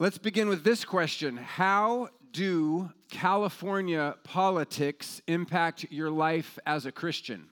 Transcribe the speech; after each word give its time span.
Let's 0.00 0.18
begin 0.18 0.48
with 0.48 0.64
this 0.64 0.84
question 0.84 1.36
How 1.36 2.08
do 2.32 2.90
California 3.12 4.16
politics 4.24 5.22
impact 5.28 5.86
your 5.88 6.10
life 6.10 6.58
as 6.66 6.84
a 6.84 6.90
Christian? 6.90 7.48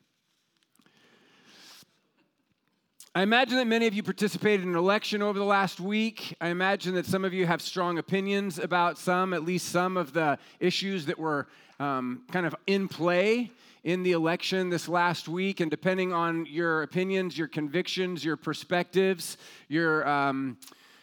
I 3.14 3.22
imagine 3.22 3.58
that 3.58 3.68
many 3.68 3.86
of 3.86 3.94
you 3.94 4.02
participated 4.02 4.64
in 4.64 4.70
an 4.70 4.76
election 4.76 5.22
over 5.22 5.38
the 5.38 5.44
last 5.44 5.78
week. 5.78 6.34
I 6.40 6.48
imagine 6.48 6.96
that 6.96 7.06
some 7.06 7.24
of 7.24 7.32
you 7.32 7.46
have 7.46 7.62
strong 7.62 7.98
opinions 7.98 8.58
about 8.58 8.98
some, 8.98 9.34
at 9.34 9.44
least 9.44 9.68
some 9.68 9.96
of 9.96 10.12
the 10.12 10.36
issues 10.58 11.06
that 11.06 11.20
were 11.20 11.46
um, 11.78 12.24
kind 12.32 12.44
of 12.44 12.56
in 12.66 12.88
play 12.88 13.52
in 13.84 14.02
the 14.02 14.12
election 14.12 14.68
this 14.68 14.88
last 14.88 15.28
week. 15.28 15.60
And 15.60 15.70
depending 15.70 16.12
on 16.12 16.46
your 16.46 16.82
opinions, 16.82 17.38
your 17.38 17.46
convictions, 17.46 18.24
your 18.24 18.36
perspectives, 18.36 19.36
your, 19.68 20.08
um, 20.08 20.56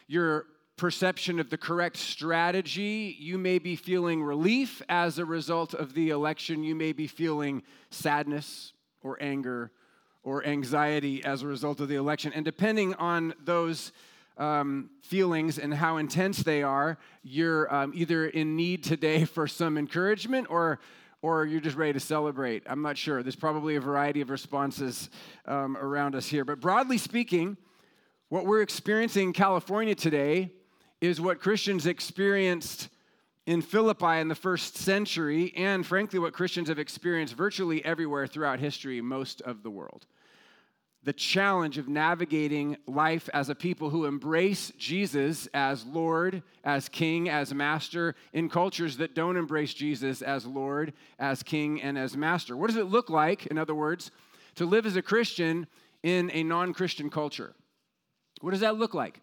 your 0.07 0.47
perception 0.79 1.41
of 1.41 1.49
the 1.49 1.57
correct 1.57 1.97
strategy. 1.97 3.15
You 3.19 3.37
may 3.37 3.59
be 3.59 3.75
feeling 3.75 4.23
relief 4.23 4.81
as 4.87 5.19
a 5.19 5.25
result 5.25 5.73
of 5.73 5.93
the 5.93 6.09
election. 6.09 6.63
You 6.63 6.73
may 6.73 6.93
be 6.93 7.05
feeling 7.05 7.63
sadness 7.89 8.71
or 9.03 9.21
anger 9.21 9.71
or 10.23 10.45
anxiety 10.45 11.23
as 11.25 11.43
a 11.43 11.47
result 11.47 11.81
of 11.81 11.89
the 11.89 11.95
election. 11.95 12.31
And 12.33 12.45
depending 12.45 12.93
on 12.95 13.33
those 13.43 13.91
um, 14.37 14.89
feelings 15.01 15.59
and 15.59 15.73
how 15.73 15.97
intense 15.97 16.43
they 16.43 16.63
are, 16.63 16.97
you're 17.23 17.71
um, 17.73 17.91
either 17.93 18.27
in 18.27 18.55
need 18.55 18.81
today 18.81 19.25
for 19.25 19.47
some 19.47 19.77
encouragement 19.77 20.47
or 20.49 20.79
or 21.21 21.45
you're 21.45 21.59
just 21.59 21.75
ready 21.75 21.91
to 21.91 21.99
celebrate. 21.99 22.63
I'm 22.65 22.81
not 22.81 22.97
sure. 22.97 23.21
There's 23.21 23.35
probably 23.35 23.75
a 23.75 23.81
variety 23.81 24.21
of 24.21 24.29
responses 24.29 25.09
um, 25.45 25.75
around 25.75 26.15
us 26.15 26.27
here. 26.27 26.45
But 26.45 26.61
broadly 26.61 26.97
speaking, 26.97 27.57
what 28.29 28.45
we're 28.45 28.61
experiencing 28.61 29.27
in 29.27 29.33
California 29.33 29.95
today 29.95 30.53
is 31.01 31.21
what 31.21 31.39
Christians 31.39 31.85
experienced 31.85 32.89
in 33.45 33.61
Philippi 33.61 34.19
in 34.19 34.27
the 34.27 34.35
first 34.35 34.77
century, 34.77 35.53
and 35.55 35.85
frankly, 35.85 36.19
what 36.19 36.33
Christians 36.33 36.69
have 36.69 36.77
experienced 36.77 37.33
virtually 37.33 37.83
everywhere 37.83 38.27
throughout 38.27 38.59
history, 38.59 39.01
most 39.01 39.41
of 39.41 39.63
the 39.63 39.71
world. 39.71 40.05
The 41.03 41.13
challenge 41.13 41.77
of 41.77 41.87
navigating 41.87 42.77
life 42.85 43.29
as 43.33 43.49
a 43.49 43.55
people 43.55 43.89
who 43.89 44.05
embrace 44.05 44.71
Jesus 44.77 45.47
as 45.53 45.85
Lord, 45.85 46.43
as 46.63 46.89
King, 46.89 47.29
as 47.29 47.53
Master, 47.53 48.13
in 48.33 48.49
cultures 48.49 48.97
that 48.97 49.15
don't 49.15 49.37
embrace 49.37 49.73
Jesus 49.73 50.21
as 50.21 50.45
Lord, 50.45 50.93
as 51.17 51.41
King, 51.41 51.81
and 51.81 51.97
as 51.97 52.17
Master. 52.17 52.55
What 52.55 52.67
does 52.67 52.77
it 52.77 52.85
look 52.85 53.09
like, 53.09 53.47
in 53.47 53.57
other 53.57 53.73
words, 53.73 54.11
to 54.55 54.65
live 54.65 54.85
as 54.85 54.97
a 54.97 55.01
Christian 55.01 55.65
in 56.03 56.29
a 56.33 56.43
non 56.43 56.73
Christian 56.73 57.09
culture? 57.09 57.55
What 58.41 58.51
does 58.51 58.59
that 58.59 58.77
look 58.77 58.93
like? 58.93 59.21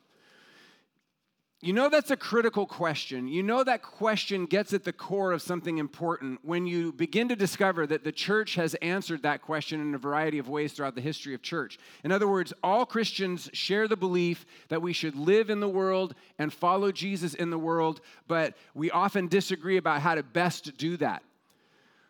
You 1.66 1.72
know, 1.72 1.88
that's 1.88 2.12
a 2.12 2.16
critical 2.16 2.64
question. 2.64 3.26
You 3.26 3.42
know, 3.42 3.64
that 3.64 3.82
question 3.82 4.46
gets 4.46 4.72
at 4.72 4.84
the 4.84 4.92
core 4.92 5.32
of 5.32 5.42
something 5.42 5.78
important 5.78 6.38
when 6.44 6.64
you 6.64 6.92
begin 6.92 7.26
to 7.26 7.34
discover 7.34 7.88
that 7.88 8.04
the 8.04 8.12
church 8.12 8.54
has 8.54 8.76
answered 8.76 9.24
that 9.24 9.42
question 9.42 9.80
in 9.80 9.92
a 9.92 9.98
variety 9.98 10.38
of 10.38 10.48
ways 10.48 10.72
throughout 10.74 10.94
the 10.94 11.00
history 11.00 11.34
of 11.34 11.42
church. 11.42 11.76
In 12.04 12.12
other 12.12 12.28
words, 12.28 12.52
all 12.62 12.86
Christians 12.86 13.50
share 13.52 13.88
the 13.88 13.96
belief 13.96 14.46
that 14.68 14.80
we 14.80 14.92
should 14.92 15.16
live 15.16 15.50
in 15.50 15.58
the 15.58 15.68
world 15.68 16.14
and 16.38 16.52
follow 16.52 16.92
Jesus 16.92 17.34
in 17.34 17.50
the 17.50 17.58
world, 17.58 18.00
but 18.28 18.54
we 18.72 18.92
often 18.92 19.26
disagree 19.26 19.76
about 19.76 20.02
how 20.02 20.14
to 20.14 20.22
best 20.22 20.76
do 20.76 20.96
that, 20.98 21.24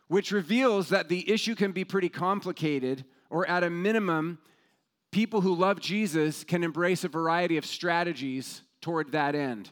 which 0.09 0.33
reveals 0.33 0.91
that 0.91 1.09
the 1.09 1.33
issue 1.33 1.55
can 1.55 1.73
be 1.73 1.83
pretty 1.83 2.11
complicated, 2.11 3.07
or 3.31 3.49
at 3.49 3.65
a 3.65 3.71
minimum, 3.71 4.37
people 5.12 5.41
who 5.41 5.55
love 5.55 5.81
Jesus 5.81 6.45
can 6.45 6.62
embrace 6.62 7.05
a 7.05 7.09
variety 7.09 7.57
of 7.57 7.65
strategies 7.65 8.61
toward 8.87 9.11
that 9.11 9.34
end. 9.34 9.69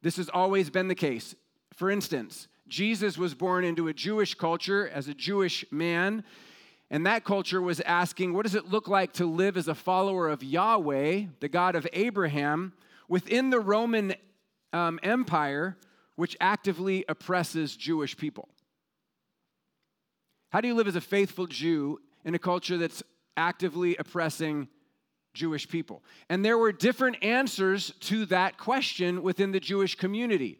This 0.00 0.16
has 0.16 0.28
always 0.28 0.70
been 0.70 0.86
the 0.86 0.94
case. 0.94 1.34
For 1.72 1.90
instance, 1.90 2.46
Jesus 2.68 3.18
was 3.18 3.34
born 3.34 3.64
into 3.64 3.88
a 3.88 3.92
Jewish 3.92 4.36
culture 4.36 4.88
as 4.88 5.08
a 5.08 5.14
Jewish 5.14 5.64
man, 5.72 6.22
and 6.88 7.04
that 7.04 7.24
culture 7.24 7.60
was 7.60 7.80
asking, 7.80 8.32
what 8.32 8.44
does 8.44 8.54
it 8.54 8.66
look 8.66 8.86
like 8.86 9.12
to 9.14 9.26
live 9.26 9.56
as 9.56 9.66
a 9.66 9.74
follower 9.74 10.28
of 10.28 10.44
Yahweh, 10.44 11.24
the 11.40 11.48
God 11.48 11.74
of 11.74 11.84
Abraham, 11.92 12.74
within 13.08 13.50
the 13.50 13.58
Roman 13.58 14.14
um, 14.72 15.00
Empire, 15.02 15.76
which 16.14 16.36
actively 16.40 17.04
oppresses 17.08 17.74
Jewish 17.74 18.16
people? 18.16 18.48
How 20.50 20.60
do 20.60 20.68
you 20.68 20.74
live 20.74 20.86
as 20.86 20.94
a 20.94 21.00
faithful 21.00 21.48
Jew 21.48 21.98
in 22.24 22.36
a 22.36 22.38
culture 22.38 22.78
that's 22.78 23.02
actively 23.36 23.96
oppressing 23.96 24.68
Jewish 25.34 25.68
people. 25.68 26.02
And 26.28 26.44
there 26.44 26.56
were 26.56 26.72
different 26.72 27.22
answers 27.22 27.92
to 28.00 28.24
that 28.26 28.56
question 28.56 29.22
within 29.22 29.52
the 29.52 29.60
Jewish 29.60 29.96
community. 29.96 30.58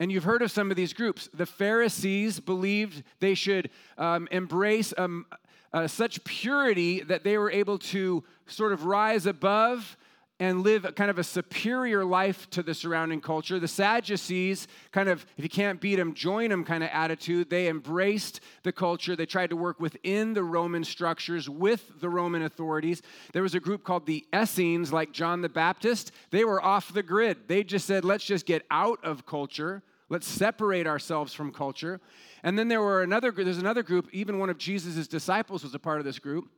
And 0.00 0.10
you've 0.10 0.24
heard 0.24 0.42
of 0.42 0.50
some 0.50 0.70
of 0.70 0.76
these 0.76 0.92
groups. 0.92 1.28
The 1.34 1.46
Pharisees 1.46 2.40
believed 2.40 3.02
they 3.20 3.34
should 3.34 3.70
um, 3.96 4.28
embrace 4.30 4.94
um, 4.96 5.26
uh, 5.72 5.86
such 5.86 6.22
purity 6.24 7.00
that 7.00 7.24
they 7.24 7.36
were 7.36 7.50
able 7.50 7.78
to 7.78 8.24
sort 8.46 8.72
of 8.72 8.84
rise 8.84 9.26
above 9.26 9.96
and 10.40 10.62
live 10.62 10.86
kind 10.94 11.10
of 11.10 11.18
a 11.18 11.24
superior 11.24 12.04
life 12.04 12.48
to 12.50 12.62
the 12.62 12.74
surrounding 12.74 13.20
culture. 13.20 13.58
The 13.58 13.66
Sadducees, 13.66 14.68
kind 14.92 15.08
of, 15.08 15.26
if 15.36 15.42
you 15.42 15.50
can't 15.50 15.80
beat 15.80 15.96
them, 15.96 16.14
join 16.14 16.50
them 16.50 16.64
kind 16.64 16.84
of 16.84 16.90
attitude. 16.92 17.50
They 17.50 17.68
embraced 17.68 18.40
the 18.62 18.70
culture. 18.70 19.16
They 19.16 19.26
tried 19.26 19.50
to 19.50 19.56
work 19.56 19.80
within 19.80 20.34
the 20.34 20.44
Roman 20.44 20.84
structures 20.84 21.48
with 21.48 22.00
the 22.00 22.08
Roman 22.08 22.42
authorities. 22.42 23.02
There 23.32 23.42
was 23.42 23.56
a 23.56 23.60
group 23.60 23.82
called 23.82 24.06
the 24.06 24.24
Essenes, 24.34 24.92
like 24.92 25.12
John 25.12 25.40
the 25.40 25.48
Baptist. 25.48 26.12
They 26.30 26.44
were 26.44 26.62
off 26.62 26.92
the 26.92 27.02
grid. 27.02 27.48
They 27.48 27.64
just 27.64 27.86
said, 27.86 28.04
let's 28.04 28.24
just 28.24 28.46
get 28.46 28.64
out 28.70 29.04
of 29.04 29.26
culture. 29.26 29.82
Let's 30.08 30.28
separate 30.28 30.86
ourselves 30.86 31.34
from 31.34 31.52
culture. 31.52 32.00
And 32.44 32.56
then 32.56 32.68
there 32.68 32.80
were 32.80 33.02
another 33.02 33.32
there's 33.32 33.58
another 33.58 33.82
group, 33.82 34.08
even 34.12 34.38
one 34.38 34.48
of 34.48 34.56
Jesus' 34.56 35.08
disciples 35.08 35.64
was 35.64 35.74
a 35.74 35.78
part 35.78 35.98
of 35.98 36.04
this 36.04 36.18
group. 36.18 36.48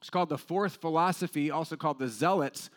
It's 0.00 0.10
called 0.10 0.30
the 0.30 0.38
fourth 0.38 0.76
philosophy, 0.76 1.50
also 1.50 1.76
called 1.76 1.98
the 1.98 2.08
Zealots 2.08 2.70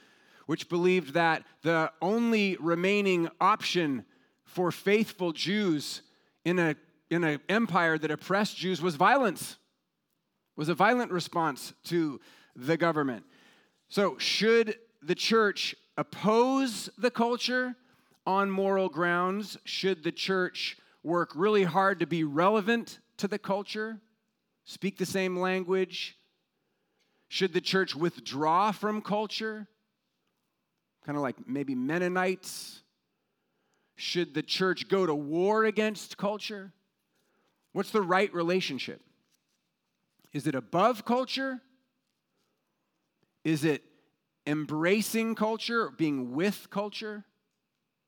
which 0.46 0.70
believed 0.70 1.14
that 1.14 1.44
the 1.62 1.92
only 2.02 2.58
remaining 2.60 3.30
option 3.40 4.06
for 4.44 4.72
faithful 4.72 5.32
Jews 5.32 6.02
in 6.46 6.60
a 6.60 6.76
in 7.14 7.24
an 7.24 7.40
empire 7.48 7.98
that 7.98 8.10
oppressed 8.10 8.58
Jews 8.58 8.82
was 8.82 8.96
violence, 8.96 9.58
was 10.56 10.68
a 10.68 10.74
violent 10.74 11.12
response 11.12 11.74
to 11.86 12.20
the 12.56 12.76
government. 12.76 13.24
So, 13.88 14.18
should 14.18 14.78
the 15.02 15.16
church 15.16 15.76
oppose 15.96 16.90
the 16.98 17.12
culture 17.12 17.76
on 18.26 18.50
moral 18.50 18.90
grounds? 18.90 19.58
Should 19.64 20.04
the 20.04 20.12
church 20.12 20.78
work 21.04 21.32
really 21.36 21.64
hard 21.64 22.00
to 22.00 22.08
be 22.08 22.24
relevant 22.24 23.00
to 23.18 23.28
the 23.28 23.38
culture, 23.38 24.00
speak 24.64 24.98
the 24.98 25.06
same 25.06 25.38
language? 25.38 26.18
Should 27.28 27.54
the 27.54 27.62
church 27.62 27.96
withdraw 27.96 28.72
from 28.72 29.02
culture? 29.02 29.68
Kind 31.06 31.18
of 31.18 31.22
like 31.22 31.48
maybe 31.48 31.76
Mennonites? 31.76 32.82
Should 33.96 34.34
the 34.34 34.42
church 34.42 34.88
go 34.88 35.06
to 35.06 35.14
war 35.14 35.66
against 35.66 36.18
culture? 36.18 36.72
What's 37.74 37.92
the 37.92 38.02
right 38.02 38.34
relationship? 38.34 39.02
Is 40.32 40.48
it 40.48 40.56
above 40.56 41.06
culture? 41.06 41.62
Is 43.44 43.64
it 43.64 43.84
embracing 44.48 45.36
culture, 45.36 45.92
being 45.92 46.34
with 46.34 46.70
culture? 46.70 47.24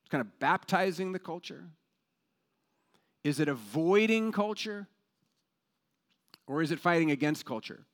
Kind 0.09 0.21
of 0.21 0.39
baptizing 0.39 1.11
the 1.11 1.19
culture? 1.19 1.65
Is 3.23 3.39
it 3.39 3.47
avoiding 3.47 4.31
culture? 4.31 4.87
Or 6.47 6.61
is 6.61 6.71
it 6.71 6.79
fighting 6.79 7.11
against 7.11 7.45
culture? 7.45 7.85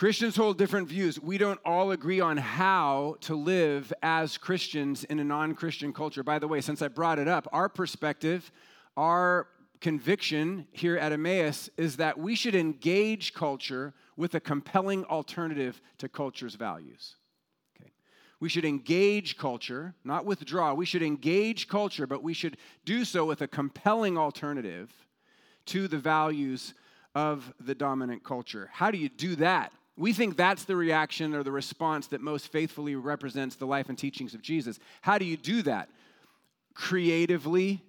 Christians 0.00 0.34
hold 0.34 0.56
different 0.56 0.88
views. 0.88 1.20
We 1.20 1.36
don't 1.36 1.60
all 1.62 1.90
agree 1.90 2.20
on 2.20 2.38
how 2.38 3.16
to 3.20 3.34
live 3.34 3.92
as 4.02 4.38
Christians 4.38 5.04
in 5.04 5.18
a 5.18 5.24
non 5.24 5.54
Christian 5.54 5.92
culture. 5.92 6.22
By 6.22 6.38
the 6.38 6.48
way, 6.48 6.62
since 6.62 6.80
I 6.80 6.88
brought 6.88 7.18
it 7.18 7.28
up, 7.28 7.46
our 7.52 7.68
perspective, 7.68 8.50
our 8.96 9.46
conviction 9.82 10.66
here 10.72 10.96
at 10.96 11.12
Emmaus 11.12 11.68
is 11.76 11.98
that 11.98 12.18
we 12.18 12.34
should 12.34 12.54
engage 12.54 13.34
culture 13.34 13.92
with 14.16 14.34
a 14.34 14.40
compelling 14.40 15.04
alternative 15.04 15.82
to 15.98 16.08
culture's 16.08 16.54
values. 16.54 17.16
Okay. 17.78 17.90
We 18.40 18.48
should 18.48 18.64
engage 18.64 19.36
culture, 19.36 19.94
not 20.02 20.24
withdraw. 20.24 20.72
We 20.72 20.86
should 20.86 21.02
engage 21.02 21.68
culture, 21.68 22.06
but 22.06 22.22
we 22.22 22.32
should 22.32 22.56
do 22.86 23.04
so 23.04 23.26
with 23.26 23.42
a 23.42 23.46
compelling 23.46 24.16
alternative 24.16 24.90
to 25.66 25.88
the 25.88 25.98
values 25.98 26.72
of 27.14 27.52
the 27.60 27.74
dominant 27.74 28.24
culture. 28.24 28.70
How 28.72 28.90
do 28.90 28.96
you 28.96 29.10
do 29.10 29.36
that? 29.36 29.74
We 30.00 30.14
think 30.14 30.38
that's 30.38 30.64
the 30.64 30.76
reaction 30.76 31.34
or 31.34 31.42
the 31.42 31.52
response 31.52 32.06
that 32.06 32.22
most 32.22 32.50
faithfully 32.50 32.94
represents 32.94 33.56
the 33.56 33.66
life 33.66 33.90
and 33.90 33.98
teachings 33.98 34.32
of 34.32 34.40
Jesus. 34.40 34.78
How 35.02 35.18
do 35.18 35.26
you 35.26 35.36
do 35.36 35.60
that? 35.60 35.90
Creatively, 36.72 37.82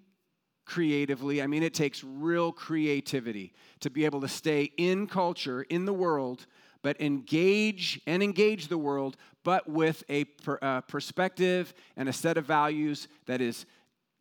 creatively. 0.66 1.42
I 1.42 1.48
mean, 1.48 1.64
it 1.64 1.74
takes 1.74 2.04
real 2.04 2.52
creativity 2.52 3.54
to 3.80 3.90
be 3.90 4.04
able 4.04 4.20
to 4.20 4.28
stay 4.28 4.74
in 4.76 5.08
culture, 5.08 5.62
in 5.70 5.86
the 5.86 5.94
world, 5.94 6.48
but 6.82 7.00
engage 7.00 8.02
and 8.06 8.22
engage 8.22 8.68
the 8.68 8.78
world, 8.78 9.16
but 9.46 9.70
with 9.70 10.04
a 10.10 10.26
per, 10.26 10.60
uh, 10.62 10.82
perspective 10.82 11.74
and 11.96 12.10
a 12.10 12.14
set 12.14 12.36
of 12.38 12.44
values 12.44 13.08
that 13.26 13.40
is, 13.40 13.66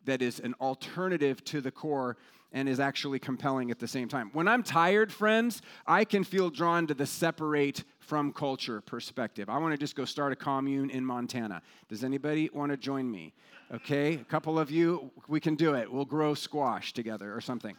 that 0.05 0.21
is 0.21 0.39
an 0.39 0.53
alternative 0.61 1.43
to 1.43 1.59
the 1.59 1.71
core 1.71 2.15
and 2.51 2.67
is 2.67 2.79
actually 2.79 3.19
compelling 3.19 3.71
at 3.71 3.79
the 3.79 3.87
same 3.87 4.07
time. 4.07 4.29
When 4.33 4.47
I'm 4.47 4.63
tired, 4.63 5.11
friends, 5.11 5.61
I 5.87 6.03
can 6.03 6.23
feel 6.23 6.49
drawn 6.49 6.87
to 6.87 6.93
the 6.93 7.05
separate 7.05 7.83
from 7.99 8.33
culture 8.33 8.81
perspective. 8.81 9.49
I 9.49 9.57
want 9.57 9.73
to 9.73 9.77
just 9.77 9.95
go 9.95 10.05
start 10.05 10.33
a 10.33 10.35
commune 10.35 10.89
in 10.89 11.05
Montana. 11.05 11.61
Does 11.87 12.03
anybody 12.03 12.49
want 12.53 12.71
to 12.71 12.77
join 12.77 13.09
me? 13.09 13.33
Okay, 13.73 14.15
a 14.15 14.25
couple 14.25 14.59
of 14.59 14.69
you, 14.69 15.11
we 15.29 15.39
can 15.39 15.55
do 15.55 15.75
it. 15.75 15.89
We'll 15.91 16.03
grow 16.03 16.33
squash 16.33 16.91
together 16.91 17.33
or 17.33 17.39
something. 17.39 17.75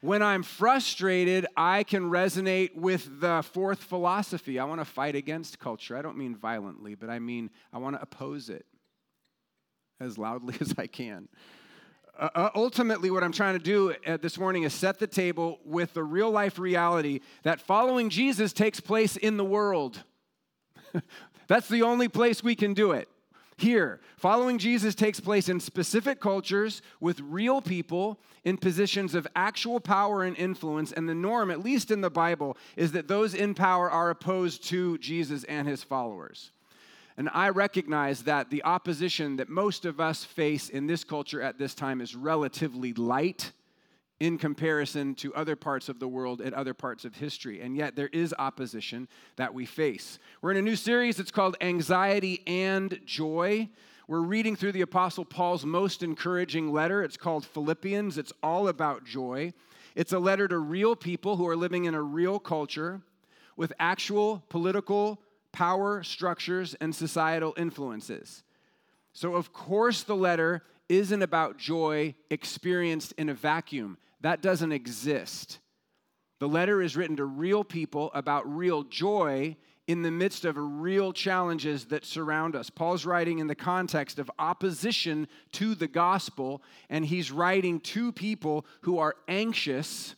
When 0.00 0.22
I'm 0.22 0.42
frustrated, 0.42 1.46
I 1.56 1.82
can 1.82 2.10
resonate 2.10 2.76
with 2.76 3.20
the 3.20 3.42
fourth 3.52 3.82
philosophy. 3.82 4.58
I 4.58 4.64
want 4.64 4.80
to 4.80 4.84
fight 4.84 5.16
against 5.16 5.58
culture. 5.58 5.96
I 5.96 6.02
don't 6.02 6.16
mean 6.16 6.36
violently, 6.36 6.94
but 6.94 7.10
I 7.10 7.18
mean 7.18 7.50
I 7.72 7.78
want 7.78 7.96
to 7.96 8.02
oppose 8.02 8.48
it 8.48 8.66
as 10.00 10.16
loudly 10.16 10.56
as 10.60 10.74
I 10.78 10.86
can. 10.86 11.28
Uh, 12.18 12.28
uh, 12.34 12.50
ultimately, 12.56 13.12
what 13.12 13.22
I'm 13.22 13.32
trying 13.32 13.56
to 13.56 13.62
do 13.62 13.94
uh, 14.04 14.16
this 14.16 14.38
morning 14.38 14.64
is 14.64 14.74
set 14.74 14.98
the 14.98 15.06
table 15.06 15.60
with 15.64 15.94
the 15.94 16.02
real 16.02 16.30
life 16.30 16.58
reality 16.58 17.20
that 17.44 17.60
following 17.60 18.10
Jesus 18.10 18.52
takes 18.52 18.80
place 18.80 19.16
in 19.16 19.36
the 19.36 19.44
world. 19.44 20.02
That's 21.46 21.68
the 21.68 21.82
only 21.82 22.08
place 22.08 22.42
we 22.42 22.56
can 22.56 22.74
do 22.74 22.90
it. 22.90 23.08
Here, 23.56 24.00
following 24.16 24.58
Jesus 24.58 24.94
takes 24.94 25.20
place 25.20 25.48
in 25.48 25.60
specific 25.60 26.20
cultures 26.20 26.82
with 27.00 27.20
real 27.20 27.60
people 27.60 28.20
in 28.44 28.56
positions 28.56 29.14
of 29.14 29.26
actual 29.36 29.78
power 29.78 30.24
and 30.24 30.36
influence. 30.36 30.92
And 30.92 31.08
the 31.08 31.14
norm, 31.14 31.50
at 31.50 31.62
least 31.62 31.90
in 31.90 32.00
the 32.00 32.10
Bible, 32.10 32.56
is 32.76 32.92
that 32.92 33.08
those 33.08 33.34
in 33.34 33.54
power 33.54 33.90
are 33.90 34.10
opposed 34.10 34.64
to 34.64 34.98
Jesus 34.98 35.44
and 35.44 35.68
his 35.68 35.84
followers. 35.84 36.50
And 37.18 37.28
I 37.34 37.48
recognize 37.48 38.22
that 38.22 38.48
the 38.48 38.62
opposition 38.62 39.36
that 39.36 39.48
most 39.48 39.84
of 39.84 39.98
us 39.98 40.24
face 40.24 40.68
in 40.68 40.86
this 40.86 41.02
culture 41.02 41.42
at 41.42 41.58
this 41.58 41.74
time 41.74 42.00
is 42.00 42.14
relatively 42.14 42.92
light 42.92 43.50
in 44.20 44.38
comparison 44.38 45.16
to 45.16 45.34
other 45.34 45.56
parts 45.56 45.88
of 45.88 45.98
the 45.98 46.06
world 46.06 46.40
and 46.40 46.54
other 46.54 46.74
parts 46.74 47.04
of 47.04 47.16
history. 47.16 47.60
And 47.60 47.76
yet 47.76 47.96
there 47.96 48.08
is 48.12 48.32
opposition 48.38 49.08
that 49.34 49.52
we 49.52 49.66
face. 49.66 50.20
We're 50.42 50.52
in 50.52 50.58
a 50.58 50.62
new 50.62 50.76
series, 50.76 51.18
it's 51.18 51.32
called 51.32 51.56
Anxiety 51.60 52.40
and 52.46 53.00
Joy. 53.04 53.68
We're 54.06 54.20
reading 54.20 54.54
through 54.54 54.72
the 54.72 54.82
Apostle 54.82 55.24
Paul's 55.24 55.66
most 55.66 56.04
encouraging 56.04 56.72
letter. 56.72 57.02
It's 57.02 57.16
called 57.16 57.44
Philippians. 57.44 58.16
It's 58.16 58.32
all 58.44 58.68
about 58.68 59.04
joy. 59.04 59.52
It's 59.96 60.12
a 60.12 60.20
letter 60.20 60.46
to 60.46 60.58
real 60.58 60.94
people 60.94 61.36
who 61.36 61.48
are 61.48 61.56
living 61.56 61.86
in 61.86 61.94
a 61.94 62.02
real 62.02 62.38
culture 62.38 63.00
with 63.56 63.72
actual 63.80 64.44
political, 64.48 65.20
power 65.52 66.02
structures, 66.02 66.74
and 66.80 66.94
societal 66.94 67.54
influences. 67.56 68.42
So, 69.12 69.34
of 69.34 69.52
course, 69.52 70.02
the 70.02 70.16
letter 70.16 70.62
isn't 70.88 71.22
about 71.22 71.58
joy 71.58 72.14
experienced 72.30 73.12
in 73.18 73.28
a 73.28 73.34
vacuum. 73.34 73.98
That 74.20 74.42
doesn't 74.42 74.72
exist. 74.72 75.58
The 76.40 76.48
letter 76.48 76.80
is 76.80 76.96
written 76.96 77.16
to 77.16 77.24
real 77.24 77.64
people 77.64 78.10
about 78.14 78.48
real 78.48 78.84
joy 78.84 79.56
in 79.86 80.02
the 80.02 80.10
midst 80.10 80.44
of 80.44 80.56
real 80.56 81.12
challenges 81.12 81.86
that 81.86 82.04
surround 82.04 82.54
us. 82.54 82.68
Paul's 82.68 83.06
writing 83.06 83.38
in 83.38 83.46
the 83.46 83.54
context 83.54 84.18
of 84.18 84.30
opposition 84.38 85.26
to 85.52 85.74
the 85.74 85.88
gospel, 85.88 86.62
and 86.90 87.06
he's 87.06 87.32
writing 87.32 87.80
to 87.80 88.12
people 88.12 88.66
who 88.82 88.98
are 88.98 89.16
anxious 89.26 90.14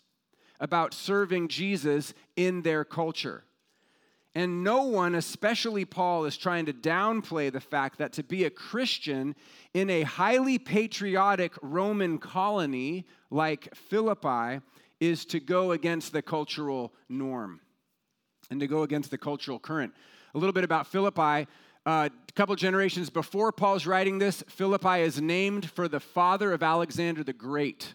about 0.58 0.92
serving 0.92 1.48
Jesus 1.48 2.12
in 2.36 2.62
their 2.62 2.84
culture. 2.84 3.44
And 4.34 4.62
no 4.62 4.84
one, 4.84 5.16
especially 5.16 5.84
Paul, 5.84 6.24
is 6.24 6.36
trying 6.36 6.66
to 6.66 6.72
downplay 6.72 7.50
the 7.50 7.60
fact 7.60 7.98
that 7.98 8.12
to 8.14 8.22
be 8.22 8.44
a 8.44 8.50
Christian 8.50 9.34
in 9.74 9.90
a 9.90 10.02
highly 10.02 10.58
patriotic 10.58 11.54
Roman 11.62 12.18
colony 12.18 13.06
like 13.30 13.74
Philippi 13.74 14.60
is 15.00 15.24
to 15.26 15.40
go 15.40 15.72
against 15.72 16.12
the 16.12 16.22
cultural 16.22 16.92
norm 17.08 17.60
and 18.50 18.60
to 18.60 18.68
go 18.68 18.82
against 18.82 19.10
the 19.10 19.18
cultural 19.18 19.58
current. 19.58 19.92
A 20.34 20.38
little 20.38 20.52
bit 20.52 20.64
about 20.64 20.86
Philippi. 20.86 21.48
Uh, 21.86 22.08
a 22.28 22.32
couple 22.34 22.54
generations 22.54 23.10
before 23.10 23.50
Paul's 23.50 23.86
writing 23.86 24.18
this, 24.18 24.44
Philippi 24.48 25.00
is 25.00 25.20
named 25.20 25.70
for 25.70 25.88
the 25.88 25.98
father 25.98 26.52
of 26.52 26.62
Alexander 26.62 27.24
the 27.24 27.32
Great. 27.32 27.94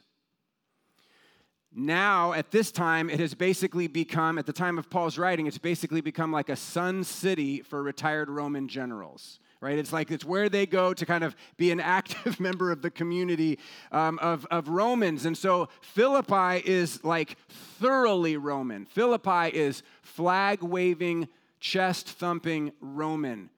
Now, 1.77 2.31
at 2.31 2.51
this 2.51 2.72
time, 2.72 3.10
it 3.10 3.19
has 3.19 3.33
basically 3.33 3.88
become, 3.88 4.38
at 4.38 4.45
the 4.45 4.54
time 4.54 4.77
of 4.77 4.89
Paul's 4.89 5.18
writing, 5.18 5.45
it's 5.45 5.57
basically 5.57 6.00
become 6.00 6.31
like 6.31 6.48
a 6.48 6.56
sun 6.56 7.04
city 7.04 7.62
for 7.62 7.83
retired 7.83 8.30
Roman 8.30 8.68
generals 8.68 9.39
right? 9.62 9.80
It's 9.80 9.92
like 9.92 10.12
it's 10.12 10.24
where 10.24 10.48
they 10.48 10.68
go 10.68 10.94
to 10.94 11.06
kind 11.07 11.24
of 11.24 11.36
be 11.57 11.72
an 11.72 11.80
active 11.98 12.39
member 12.39 12.72
of 12.72 12.83
the 12.83 12.92
community 12.92 13.57
um, 13.92 14.19
of, 14.19 14.45
of 14.51 14.69
Romans. 14.69 15.25
And 15.25 15.36
so 15.36 15.69
Philippi 15.81 16.62
is 16.63 17.04
like 17.04 17.38
thoroughly 17.50 18.38
Roman. 18.38 18.86
Philippi 18.86 19.57
is 19.57 19.81
flag 20.04 20.62
waving, 20.62 21.27
chest 21.60 22.10
thumping 22.10 22.74
Roman. 22.80 23.50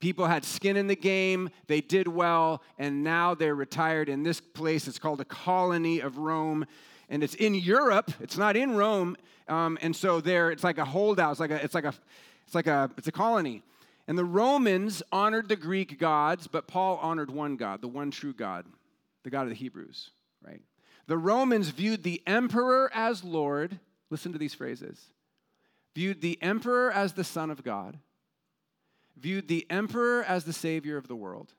People 0.00 0.26
had 0.26 0.44
skin 0.44 0.76
in 0.76 0.88
the 0.88 0.96
game, 0.96 1.48
they 1.68 1.80
did 1.80 2.08
well, 2.08 2.62
and 2.76 3.04
now 3.04 3.34
they're 3.34 3.54
retired 3.54 4.08
in 4.08 4.24
this 4.24 4.40
place. 4.40 4.88
It's 4.88 4.98
called 4.98 5.20
a 5.20 5.24
colony 5.24 6.00
of 6.00 6.18
Rome 6.18 6.66
and 7.08 7.22
it's 7.22 7.34
in 7.34 7.54
Europe. 7.54 8.12
It's 8.20 8.36
not 8.36 8.56
in 8.56 8.76
Rome, 8.76 9.16
um, 9.48 9.78
and 9.80 9.94
so 9.94 10.20
there 10.20 10.50
it's 10.50 10.64
like 10.64 10.78
a 10.78 10.84
holdout. 10.84 11.32
It's 11.32 11.40
like 11.40 11.50
a 11.50 11.62
it's 11.62 11.74
like 11.74 11.84
a 11.84 11.94
it's 12.46 12.54
like 12.54 12.66
a 12.66 12.90
it's 12.96 13.08
a 13.08 13.12
colony. 13.12 13.62
And 14.08 14.16
the 14.16 14.24
Romans 14.24 15.02
honored 15.10 15.48
the 15.48 15.56
Greek 15.56 15.98
gods, 15.98 16.46
but 16.46 16.68
Paul 16.68 16.98
honored 17.02 17.30
one 17.30 17.56
God, 17.56 17.80
the 17.80 17.88
one 17.88 18.12
true 18.12 18.32
God, 18.32 18.64
the 19.24 19.30
God 19.30 19.42
of 19.42 19.48
the 19.48 19.54
Hebrews. 19.56 20.10
Right? 20.46 20.62
The 21.06 21.18
Romans 21.18 21.70
viewed 21.70 22.02
the 22.02 22.22
emperor 22.26 22.90
as 22.94 23.24
Lord. 23.24 23.80
Listen 24.10 24.32
to 24.32 24.38
these 24.38 24.54
phrases. 24.54 25.06
Viewed 25.94 26.20
the 26.20 26.40
emperor 26.42 26.92
as 26.92 27.14
the 27.14 27.24
Son 27.24 27.50
of 27.50 27.64
God. 27.64 27.98
Viewed 29.16 29.48
the 29.48 29.66
emperor 29.70 30.22
as 30.22 30.44
the 30.44 30.52
Savior 30.52 30.96
of 30.96 31.08
the 31.08 31.16
world. 31.16 31.54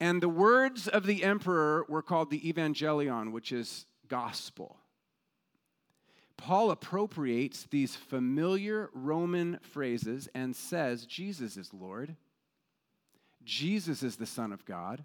And 0.00 0.22
the 0.22 0.28
words 0.28 0.88
of 0.88 1.04
the 1.04 1.22
emperor 1.22 1.84
were 1.88 2.02
called 2.02 2.30
the 2.30 2.40
evangelion, 2.40 3.32
which 3.32 3.52
is 3.52 3.84
gospel. 4.10 4.76
Paul 6.36 6.70
appropriates 6.70 7.66
these 7.70 7.96
familiar 7.96 8.90
Roman 8.92 9.58
phrases 9.62 10.28
and 10.34 10.54
says, 10.54 11.06
Jesus 11.06 11.56
is 11.56 11.72
Lord. 11.72 12.16
Jesus 13.44 14.02
is 14.02 14.16
the 14.16 14.26
Son 14.26 14.52
of 14.52 14.64
God. 14.64 15.04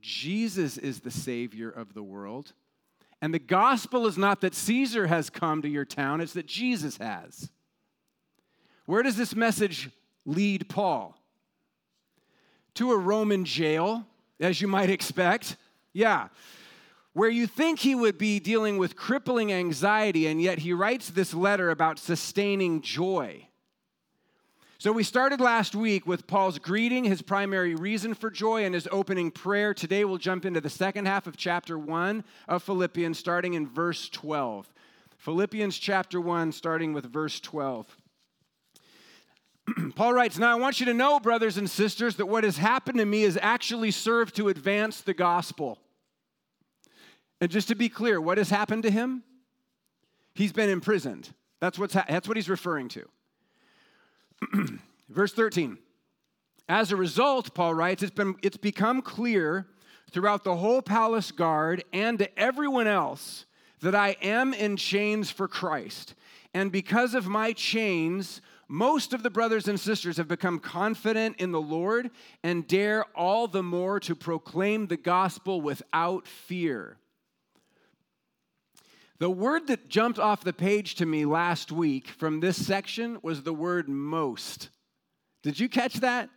Jesus 0.00 0.78
is 0.78 1.00
the 1.00 1.10
Savior 1.10 1.70
of 1.70 1.94
the 1.94 2.02
world. 2.02 2.52
And 3.20 3.32
the 3.32 3.38
gospel 3.38 4.06
is 4.06 4.18
not 4.18 4.40
that 4.40 4.54
Caesar 4.54 5.06
has 5.06 5.30
come 5.30 5.62
to 5.62 5.68
your 5.68 5.84
town, 5.84 6.20
it's 6.20 6.34
that 6.34 6.46
Jesus 6.46 6.98
has. 6.98 7.50
Where 8.84 9.02
does 9.02 9.16
this 9.16 9.34
message 9.34 9.90
lead 10.26 10.68
Paul? 10.68 11.16
To 12.74 12.92
a 12.92 12.98
Roman 12.98 13.44
jail, 13.44 14.06
as 14.40 14.60
you 14.60 14.68
might 14.68 14.90
expect. 14.90 15.56
Yeah 15.92 16.28
where 17.14 17.30
you 17.30 17.46
think 17.46 17.80
he 17.80 17.94
would 17.94 18.16
be 18.16 18.40
dealing 18.40 18.78
with 18.78 18.96
crippling 18.96 19.52
anxiety, 19.52 20.26
and 20.26 20.40
yet 20.40 20.60
he 20.60 20.72
writes 20.72 21.10
this 21.10 21.34
letter 21.34 21.70
about 21.70 21.98
sustaining 21.98 22.80
joy. 22.80 23.46
So, 24.78 24.90
we 24.90 25.04
started 25.04 25.40
last 25.40 25.76
week 25.76 26.08
with 26.08 26.26
Paul's 26.26 26.58
greeting, 26.58 27.04
his 27.04 27.22
primary 27.22 27.76
reason 27.76 28.14
for 28.14 28.30
joy, 28.30 28.64
and 28.64 28.74
his 28.74 28.88
opening 28.90 29.30
prayer. 29.30 29.74
Today, 29.74 30.04
we'll 30.04 30.18
jump 30.18 30.44
into 30.44 30.60
the 30.60 30.70
second 30.70 31.06
half 31.06 31.28
of 31.28 31.36
chapter 31.36 31.78
1 31.78 32.24
of 32.48 32.64
Philippians, 32.64 33.16
starting 33.16 33.54
in 33.54 33.68
verse 33.68 34.08
12. 34.08 34.72
Philippians 35.18 35.78
chapter 35.78 36.20
1, 36.20 36.50
starting 36.50 36.92
with 36.92 37.04
verse 37.04 37.38
12. 37.38 37.96
Paul 39.94 40.14
writes, 40.14 40.36
Now 40.36 40.50
I 40.50 40.60
want 40.60 40.80
you 40.80 40.86
to 40.86 40.94
know, 40.94 41.20
brothers 41.20 41.58
and 41.58 41.70
sisters, 41.70 42.16
that 42.16 42.26
what 42.26 42.42
has 42.42 42.56
happened 42.56 42.98
to 42.98 43.04
me 43.04 43.22
has 43.22 43.38
actually 43.40 43.92
served 43.92 44.34
to 44.36 44.48
advance 44.48 45.00
the 45.00 45.14
gospel. 45.14 45.78
And 47.42 47.50
just 47.50 47.66
to 47.68 47.74
be 47.74 47.88
clear, 47.88 48.20
what 48.20 48.38
has 48.38 48.50
happened 48.50 48.84
to 48.84 48.90
him? 48.90 49.24
He's 50.32 50.52
been 50.52 50.70
imprisoned. 50.70 51.34
That's, 51.58 51.76
what's 51.76 51.92
ha- 51.92 52.04
that's 52.08 52.28
what 52.28 52.36
he's 52.36 52.48
referring 52.48 52.88
to. 52.90 53.04
Verse 55.08 55.32
13. 55.32 55.76
As 56.68 56.92
a 56.92 56.96
result, 56.96 57.52
Paul 57.52 57.74
writes, 57.74 58.04
it's, 58.04 58.14
been, 58.14 58.36
it's 58.44 58.56
become 58.56 59.02
clear 59.02 59.66
throughout 60.12 60.44
the 60.44 60.54
whole 60.54 60.82
palace 60.82 61.32
guard 61.32 61.82
and 61.92 62.16
to 62.20 62.38
everyone 62.38 62.86
else 62.86 63.44
that 63.80 63.96
I 63.96 64.16
am 64.22 64.54
in 64.54 64.76
chains 64.76 65.28
for 65.28 65.48
Christ. 65.48 66.14
And 66.54 66.70
because 66.70 67.12
of 67.12 67.26
my 67.26 67.52
chains, 67.54 68.40
most 68.68 69.12
of 69.12 69.24
the 69.24 69.30
brothers 69.30 69.66
and 69.66 69.80
sisters 69.80 70.16
have 70.16 70.28
become 70.28 70.60
confident 70.60 71.40
in 71.40 71.50
the 71.50 71.60
Lord 71.60 72.12
and 72.44 72.68
dare 72.68 73.04
all 73.16 73.48
the 73.48 73.64
more 73.64 73.98
to 73.98 74.14
proclaim 74.14 74.86
the 74.86 74.96
gospel 74.96 75.60
without 75.60 76.28
fear. 76.28 76.98
The 79.22 79.30
word 79.30 79.68
that 79.68 79.88
jumped 79.88 80.18
off 80.18 80.42
the 80.42 80.52
page 80.52 80.96
to 80.96 81.06
me 81.06 81.24
last 81.24 81.70
week 81.70 82.08
from 82.08 82.40
this 82.40 82.66
section 82.66 83.20
was 83.22 83.44
the 83.44 83.52
word 83.52 83.88
most. 83.88 84.70
Did 85.44 85.60
you 85.60 85.68
catch 85.68 86.00
that? 86.00 86.28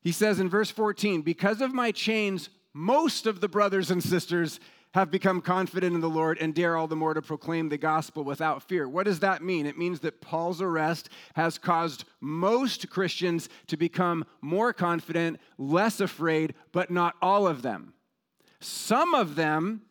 He 0.00 0.12
says 0.12 0.38
in 0.38 0.48
verse 0.48 0.70
14, 0.70 1.22
Because 1.22 1.60
of 1.60 1.74
my 1.74 1.90
chains, 1.90 2.48
most 2.72 3.26
of 3.26 3.40
the 3.40 3.48
brothers 3.48 3.90
and 3.90 4.00
sisters 4.00 4.60
have 4.92 5.10
become 5.10 5.40
confident 5.40 5.96
in 5.96 6.00
the 6.00 6.08
Lord 6.08 6.38
and 6.40 6.54
dare 6.54 6.76
all 6.76 6.86
the 6.86 6.94
more 6.94 7.12
to 7.12 7.20
proclaim 7.20 7.70
the 7.70 7.76
gospel 7.76 8.22
without 8.22 8.62
fear. 8.62 8.88
What 8.88 9.06
does 9.06 9.18
that 9.18 9.42
mean? 9.42 9.66
It 9.66 9.76
means 9.76 9.98
that 9.98 10.20
Paul's 10.20 10.62
arrest 10.62 11.08
has 11.34 11.58
caused 11.58 12.04
most 12.20 12.88
Christians 12.88 13.48
to 13.66 13.76
become 13.76 14.24
more 14.40 14.72
confident, 14.72 15.40
less 15.58 15.98
afraid, 15.98 16.54
but 16.70 16.92
not 16.92 17.16
all 17.20 17.48
of 17.48 17.62
them. 17.62 17.94
Some 18.60 19.12
of 19.12 19.34
them, 19.34 19.82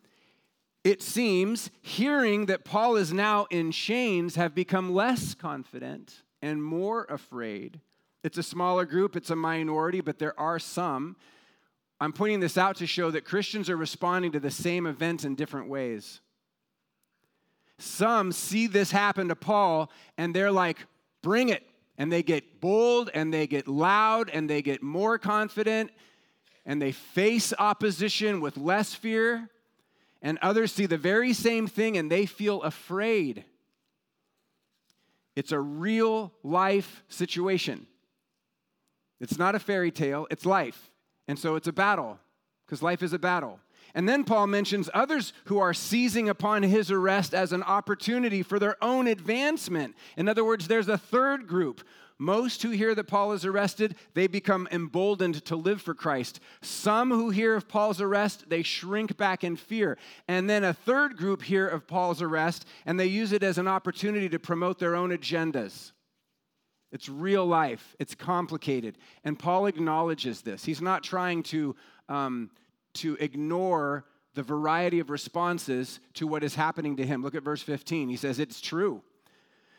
it 0.84 1.02
seems, 1.02 1.70
hearing 1.80 2.46
that 2.46 2.64
Paul 2.64 2.96
is 2.96 3.12
now 3.12 3.46
in 3.50 3.72
chains, 3.72 4.36
have 4.36 4.54
become 4.54 4.92
less 4.92 5.34
confident 5.34 6.22
and 6.42 6.62
more 6.62 7.04
afraid. 7.04 7.80
It's 8.22 8.36
a 8.36 8.42
smaller 8.42 8.84
group, 8.84 9.16
it's 9.16 9.30
a 9.30 9.36
minority, 9.36 10.02
but 10.02 10.18
there 10.18 10.38
are 10.38 10.58
some. 10.58 11.16
I'm 12.00 12.12
pointing 12.12 12.40
this 12.40 12.58
out 12.58 12.76
to 12.76 12.86
show 12.86 13.10
that 13.12 13.24
Christians 13.24 13.70
are 13.70 13.76
responding 13.78 14.32
to 14.32 14.40
the 14.40 14.50
same 14.50 14.86
events 14.86 15.24
in 15.24 15.36
different 15.36 15.68
ways. 15.68 16.20
Some 17.78 18.30
see 18.30 18.66
this 18.66 18.90
happen 18.90 19.28
to 19.28 19.36
Paul 19.36 19.90
and 20.18 20.34
they're 20.34 20.52
like, 20.52 20.86
bring 21.22 21.48
it. 21.48 21.62
And 21.96 22.12
they 22.12 22.22
get 22.22 22.60
bold 22.60 23.10
and 23.14 23.32
they 23.32 23.46
get 23.46 23.68
loud 23.68 24.28
and 24.28 24.50
they 24.50 24.62
get 24.62 24.82
more 24.82 25.16
confident 25.16 25.92
and 26.66 26.82
they 26.82 26.92
face 26.92 27.52
opposition 27.58 28.40
with 28.40 28.56
less 28.56 28.94
fear. 28.94 29.48
And 30.24 30.38
others 30.40 30.72
see 30.72 30.86
the 30.86 30.98
very 30.98 31.34
same 31.34 31.68
thing 31.68 31.96
and 31.98 32.10
they 32.10 32.24
feel 32.24 32.62
afraid. 32.62 33.44
It's 35.36 35.52
a 35.52 35.60
real 35.60 36.32
life 36.42 37.04
situation. 37.08 37.86
It's 39.20 39.38
not 39.38 39.54
a 39.54 39.58
fairy 39.58 39.90
tale, 39.90 40.26
it's 40.30 40.46
life. 40.46 40.90
And 41.28 41.38
so 41.38 41.56
it's 41.56 41.68
a 41.68 41.72
battle, 41.72 42.18
because 42.64 42.82
life 42.82 43.02
is 43.02 43.12
a 43.12 43.18
battle. 43.18 43.60
And 43.94 44.08
then 44.08 44.24
Paul 44.24 44.46
mentions 44.46 44.90
others 44.92 45.32
who 45.44 45.58
are 45.58 45.74
seizing 45.74 46.28
upon 46.28 46.62
his 46.62 46.90
arrest 46.90 47.32
as 47.34 47.52
an 47.52 47.62
opportunity 47.62 48.42
for 48.42 48.58
their 48.58 48.82
own 48.82 49.06
advancement. 49.06 49.94
In 50.16 50.28
other 50.28 50.44
words, 50.44 50.66
there's 50.68 50.88
a 50.88 50.98
third 50.98 51.46
group. 51.46 51.82
Most 52.18 52.62
who 52.62 52.70
hear 52.70 52.94
that 52.94 53.08
Paul 53.08 53.32
is 53.32 53.44
arrested, 53.44 53.96
they 54.14 54.28
become 54.28 54.68
emboldened 54.70 55.44
to 55.46 55.56
live 55.56 55.82
for 55.82 55.94
Christ. 55.94 56.38
Some 56.62 57.10
who 57.10 57.30
hear 57.30 57.56
of 57.56 57.68
Paul's 57.68 58.00
arrest, 58.00 58.48
they 58.48 58.62
shrink 58.62 59.16
back 59.16 59.42
in 59.42 59.56
fear. 59.56 59.98
And 60.28 60.48
then 60.48 60.62
a 60.62 60.72
third 60.72 61.16
group 61.16 61.42
hear 61.42 61.66
of 61.66 61.88
Paul's 61.88 62.22
arrest, 62.22 62.66
and 62.86 63.00
they 63.00 63.06
use 63.06 63.32
it 63.32 63.42
as 63.42 63.58
an 63.58 63.66
opportunity 63.66 64.28
to 64.28 64.38
promote 64.38 64.78
their 64.78 64.94
own 64.94 65.10
agendas. 65.10 65.90
It's 66.92 67.08
real 67.08 67.44
life, 67.44 67.96
it's 67.98 68.14
complicated. 68.14 68.96
And 69.24 69.36
Paul 69.36 69.66
acknowledges 69.66 70.42
this. 70.42 70.64
He's 70.64 70.80
not 70.80 71.02
trying 71.02 71.42
to, 71.44 71.74
um, 72.08 72.50
to 72.94 73.16
ignore 73.18 74.04
the 74.34 74.44
variety 74.44 75.00
of 75.00 75.10
responses 75.10 75.98
to 76.14 76.28
what 76.28 76.44
is 76.44 76.54
happening 76.54 76.96
to 76.98 77.06
him. 77.06 77.24
Look 77.24 77.34
at 77.34 77.42
verse 77.42 77.62
15. 77.62 78.08
He 78.08 78.16
says, 78.16 78.38
It's 78.38 78.60
true. 78.60 79.02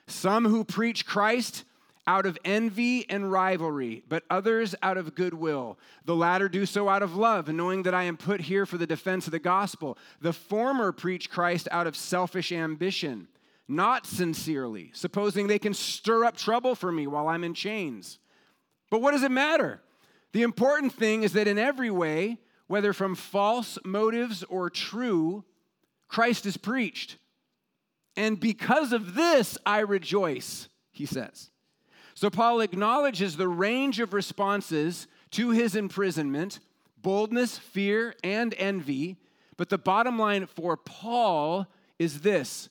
Some 0.07 0.43
who 0.43 0.65
preach 0.65 1.05
Christ 1.05 1.63
out 2.07 2.25
of 2.25 2.37
envy 2.45 3.09
and 3.09 3.31
rivalry, 3.31 4.03
but 4.07 4.23
others 4.29 4.75
out 4.81 4.97
of 4.97 5.15
goodwill. 5.15 5.77
The 6.05 6.15
latter 6.15 6.47
do 6.47 6.65
so 6.65 6.87
out 6.87 7.03
of 7.03 7.15
love, 7.15 7.47
knowing 7.47 7.83
that 7.83 7.93
I 7.93 8.03
am 8.03 8.17
put 8.17 8.41
here 8.41 8.65
for 8.65 8.77
the 8.77 8.87
defense 8.87 9.25
of 9.27 9.31
the 9.31 9.39
gospel. 9.39 9.97
The 10.21 10.33
former 10.33 10.91
preach 10.91 11.29
Christ 11.29 11.67
out 11.71 11.87
of 11.87 11.95
selfish 11.95 12.51
ambition 12.51 13.27
not 13.67 14.05
sincerely, 14.05 14.91
supposing 14.93 15.47
they 15.47 15.59
can 15.59 15.73
stir 15.73 16.23
up 16.25 16.37
trouble 16.37 16.75
for 16.75 16.91
me 16.91 17.07
while 17.07 17.27
I'm 17.27 17.43
in 17.43 17.53
chains. 17.53 18.19
But 18.91 19.01
what 19.01 19.11
does 19.11 19.23
it 19.23 19.31
matter? 19.31 19.81
The 20.33 20.43
important 20.43 20.93
thing 20.93 21.23
is 21.23 21.33
that 21.33 21.47
in 21.47 21.57
every 21.57 21.89
way, 21.89 22.37
whether 22.67 22.93
from 22.93 23.15
false 23.15 23.77
motives 23.83 24.43
or 24.43 24.69
true, 24.69 25.43
Christ 26.07 26.45
is 26.45 26.57
preached. 26.57 27.17
And 28.15 28.39
because 28.39 28.93
of 28.93 29.15
this, 29.15 29.57
I 29.65 29.79
rejoice, 29.79 30.69
he 30.91 31.05
says. 31.05 31.49
So 32.15 32.29
Paul 32.29 32.61
acknowledges 32.61 33.35
the 33.35 33.49
range 33.49 33.99
of 33.99 34.13
responses 34.13 35.07
to 35.31 35.51
his 35.51 35.75
imprisonment 35.75 36.59
boldness, 37.01 37.59
fear, 37.59 38.15
and 38.23 38.55
envy. 38.57 39.17
But 39.57 39.69
the 39.69 39.77
bottom 39.77 40.17
line 40.17 40.47
for 40.47 40.75
Paul 40.75 41.67
is 41.99 42.21
this 42.21 42.69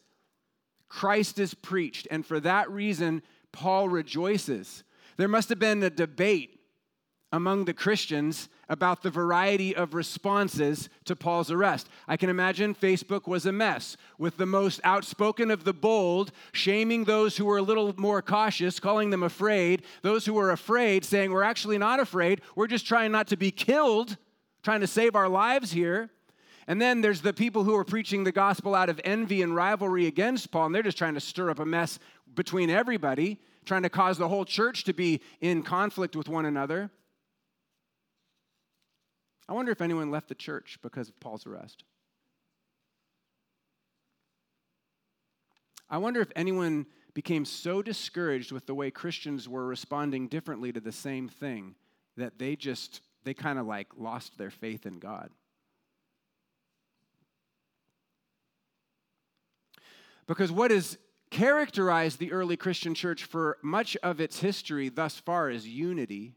Christ 0.88 1.38
is 1.38 1.54
preached. 1.54 2.08
And 2.10 2.26
for 2.26 2.40
that 2.40 2.70
reason, 2.70 3.22
Paul 3.52 3.88
rejoices. 3.88 4.82
There 5.16 5.28
must 5.28 5.50
have 5.50 5.60
been 5.60 5.82
a 5.82 5.90
debate 5.90 6.58
among 7.30 7.64
the 7.64 7.74
Christians 7.74 8.48
about 8.74 9.04
the 9.04 9.08
variety 9.08 9.74
of 9.74 9.94
responses 9.94 10.88
to 11.04 11.14
Paul's 11.14 11.48
arrest. 11.48 11.88
I 12.08 12.16
can 12.16 12.28
imagine 12.28 12.74
Facebook 12.74 13.28
was 13.28 13.46
a 13.46 13.52
mess, 13.52 13.96
with 14.18 14.36
the 14.36 14.46
most 14.46 14.80
outspoken 14.82 15.48
of 15.52 15.62
the 15.62 15.72
bold 15.72 16.32
shaming 16.50 17.04
those 17.04 17.36
who 17.36 17.44
were 17.44 17.58
a 17.58 17.62
little 17.62 17.94
more 17.96 18.20
cautious, 18.20 18.80
calling 18.80 19.10
them 19.10 19.22
afraid, 19.22 19.84
those 20.02 20.26
who 20.26 20.34
were 20.34 20.50
afraid 20.50 21.04
saying, 21.04 21.30
We're 21.30 21.44
actually 21.44 21.78
not 21.78 22.00
afraid, 22.00 22.40
we're 22.56 22.66
just 22.66 22.84
trying 22.84 23.12
not 23.12 23.28
to 23.28 23.36
be 23.36 23.52
killed, 23.52 24.16
trying 24.64 24.80
to 24.80 24.88
save 24.88 25.14
our 25.14 25.28
lives 25.28 25.70
here. 25.70 26.10
And 26.66 26.82
then 26.82 27.00
there's 27.00 27.20
the 27.20 27.32
people 27.32 27.62
who 27.62 27.76
are 27.76 27.84
preaching 27.84 28.24
the 28.24 28.32
gospel 28.32 28.74
out 28.74 28.88
of 28.88 29.00
envy 29.04 29.40
and 29.40 29.54
rivalry 29.54 30.06
against 30.06 30.50
Paul, 30.50 30.66
and 30.66 30.74
they're 30.74 30.82
just 30.82 30.98
trying 30.98 31.14
to 31.14 31.20
stir 31.20 31.50
up 31.50 31.60
a 31.60 31.66
mess 31.66 32.00
between 32.34 32.70
everybody, 32.70 33.38
trying 33.64 33.84
to 33.84 33.88
cause 33.88 34.18
the 34.18 34.28
whole 34.28 34.44
church 34.44 34.82
to 34.84 34.92
be 34.92 35.20
in 35.40 35.62
conflict 35.62 36.16
with 36.16 36.28
one 36.28 36.44
another. 36.44 36.90
I 39.48 39.52
wonder 39.52 39.72
if 39.72 39.80
anyone 39.80 40.10
left 40.10 40.28
the 40.28 40.34
church 40.34 40.78
because 40.82 41.08
of 41.08 41.20
Paul's 41.20 41.46
arrest. 41.46 41.84
I 45.88 45.98
wonder 45.98 46.20
if 46.20 46.32
anyone 46.34 46.86
became 47.12 47.44
so 47.44 47.82
discouraged 47.82 48.52
with 48.52 48.66
the 48.66 48.74
way 48.74 48.90
Christians 48.90 49.48
were 49.48 49.66
responding 49.66 50.28
differently 50.28 50.72
to 50.72 50.80
the 50.80 50.92
same 50.92 51.28
thing 51.28 51.74
that 52.16 52.38
they 52.38 52.56
just, 52.56 53.00
they 53.24 53.34
kind 53.34 53.58
of 53.58 53.66
like 53.66 53.88
lost 53.96 54.36
their 54.38 54.50
faith 54.50 54.86
in 54.86 54.98
God. 54.98 55.30
Because 60.26 60.50
what 60.50 60.70
has 60.70 60.96
characterized 61.30 62.18
the 62.18 62.32
early 62.32 62.56
Christian 62.56 62.94
church 62.94 63.24
for 63.24 63.58
much 63.62 63.96
of 64.02 64.20
its 64.20 64.40
history 64.40 64.88
thus 64.88 65.18
far 65.18 65.50
is 65.50 65.66
unity. 65.66 66.34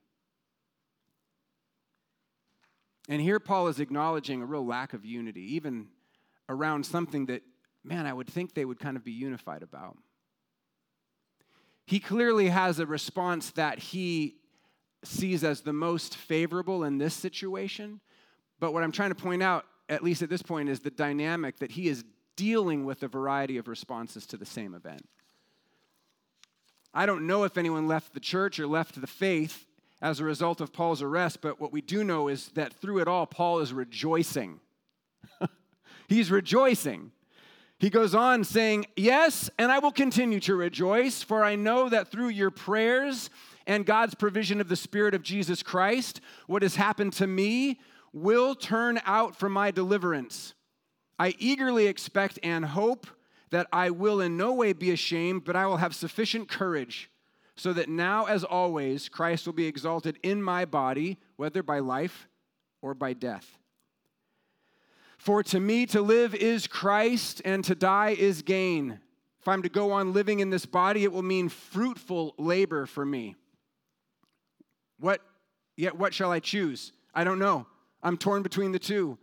And 3.07 3.21
here 3.21 3.39
Paul 3.39 3.67
is 3.67 3.79
acknowledging 3.79 4.41
a 4.41 4.45
real 4.45 4.65
lack 4.65 4.93
of 4.93 5.05
unity, 5.05 5.55
even 5.55 5.87
around 6.49 6.85
something 6.85 7.27
that, 7.27 7.41
man, 7.83 8.05
I 8.05 8.13
would 8.13 8.27
think 8.27 8.53
they 8.53 8.65
would 8.65 8.79
kind 8.79 8.97
of 8.97 9.03
be 9.03 9.11
unified 9.11 9.63
about. 9.63 9.97
He 11.85 11.99
clearly 11.99 12.49
has 12.49 12.79
a 12.79 12.85
response 12.85 13.51
that 13.51 13.79
he 13.79 14.35
sees 15.03 15.43
as 15.43 15.61
the 15.61 15.73
most 15.73 16.17
favorable 16.17 16.83
in 16.83 16.97
this 16.97 17.13
situation. 17.13 18.01
But 18.59 18.73
what 18.73 18.83
I'm 18.83 18.91
trying 18.91 19.11
to 19.11 19.15
point 19.15 19.41
out, 19.41 19.65
at 19.87 20.03
least 20.03 20.21
at 20.21 20.29
this 20.29 20.41
point, 20.41 20.67
is 20.67 20.81
the 20.81 20.91
dynamic 20.91 21.59
that 21.59 21.71
he 21.71 21.87
is 21.87 22.03
dealing 22.35 22.85
with 22.85 23.03
a 23.03 23.07
variety 23.07 23.57
of 23.57 23.67
responses 23.67 24.25
to 24.27 24.37
the 24.37 24.45
same 24.45 24.73
event. 24.73 25.07
I 26.93 27.05
don't 27.05 27.27
know 27.27 27.43
if 27.43 27.57
anyone 27.57 27.87
left 27.87 28.13
the 28.13 28.19
church 28.19 28.59
or 28.59 28.67
left 28.67 28.99
the 28.99 29.07
faith 29.07 29.66
as 30.01 30.19
a 30.19 30.23
result 30.25 30.61
of 30.61 30.73
Paul's 30.73 31.01
arrest, 31.01 31.41
but 31.41 31.59
what 31.59 31.71
we 31.71 31.81
do 31.81 32.03
know 32.03 32.27
is 32.27 32.49
that 32.49 32.73
through 32.73 32.99
it 32.99 33.07
all, 33.07 33.25
Paul 33.25 33.59
is 33.59 33.73
rejoicing. 33.73 34.59
He's 36.07 36.29
rejoicing. 36.29 37.11
He 37.79 37.89
goes 37.89 38.15
on 38.15 38.43
saying, 38.43 38.87
Yes, 38.95 39.49
and 39.57 39.71
I 39.71 39.79
will 39.79 39.91
continue 39.91 40.39
to 40.41 40.55
rejoice, 40.55 41.23
for 41.23 41.43
I 41.43 41.55
know 41.55 41.89
that 41.89 42.09
through 42.11 42.29
your 42.29 42.51
prayers 42.51 43.29
and 43.65 43.85
God's 43.85 44.15
provision 44.15 44.61
of 44.61 44.69
the 44.69 44.75
Spirit 44.75 45.13
of 45.13 45.23
Jesus 45.23 45.61
Christ, 45.61 46.21
what 46.47 46.61
has 46.61 46.75
happened 46.75 47.13
to 47.13 47.27
me 47.27 47.79
will 48.13 48.55
turn 48.55 48.99
out 49.05 49.35
for 49.35 49.49
my 49.49 49.71
deliverance 49.71 50.53
I 51.19 51.33
eagerly 51.39 51.87
expect 51.87 52.37
and 52.43 52.63
hope 52.63 53.07
that 53.49 53.67
I 53.71 53.89
will 53.89 54.21
in 54.21 54.37
no 54.37 54.53
way 54.53 54.73
be 54.73 54.91
ashamed, 54.91 55.45
but 55.45 55.55
I 55.55 55.65
will 55.65 55.77
have 55.77 55.95
sufficient 55.95 56.47
courage, 56.47 57.09
so 57.57 57.73
that 57.73 57.89
now, 57.89 58.25
as 58.25 58.43
always, 58.43 59.09
Christ 59.09 59.45
will 59.45 59.53
be 59.53 59.65
exalted 59.65 60.17
in 60.23 60.41
my 60.41 60.65
body, 60.65 61.17
whether 61.35 61.63
by 61.63 61.79
life 61.79 62.27
or 62.81 62.93
by 62.93 63.13
death. 63.13 63.57
For 65.17 65.41
to 65.43 65.59
me 65.59 65.85
to 65.87 66.01
live 66.01 66.35
is 66.35 66.67
Christ, 66.67 67.41
and 67.43 67.63
to 67.65 67.75
die 67.75 68.15
is 68.17 68.43
gain. 68.43 68.99
If 69.41 69.47
I'm 69.47 69.63
to 69.63 69.69
go 69.69 69.91
on 69.91 70.13
living 70.13 70.39
in 70.39 70.49
this 70.49 70.65
body, 70.65 71.03
it 71.03 71.11
will 71.11 71.23
mean 71.23 71.49
fruitful 71.49 72.35
labor 72.37 72.85
for 72.85 73.05
me. 73.05 73.35
What 74.99 75.21
yet 75.75 75.97
what 75.97 76.13
shall 76.13 76.31
I 76.31 76.39
choose? 76.39 76.91
I 77.13 77.23
don't 77.23 77.39
know. 77.39 77.65
I'm 78.03 78.17
torn 78.17 78.43
between 78.43 78.71
the 78.71 78.79
two. 78.79 79.17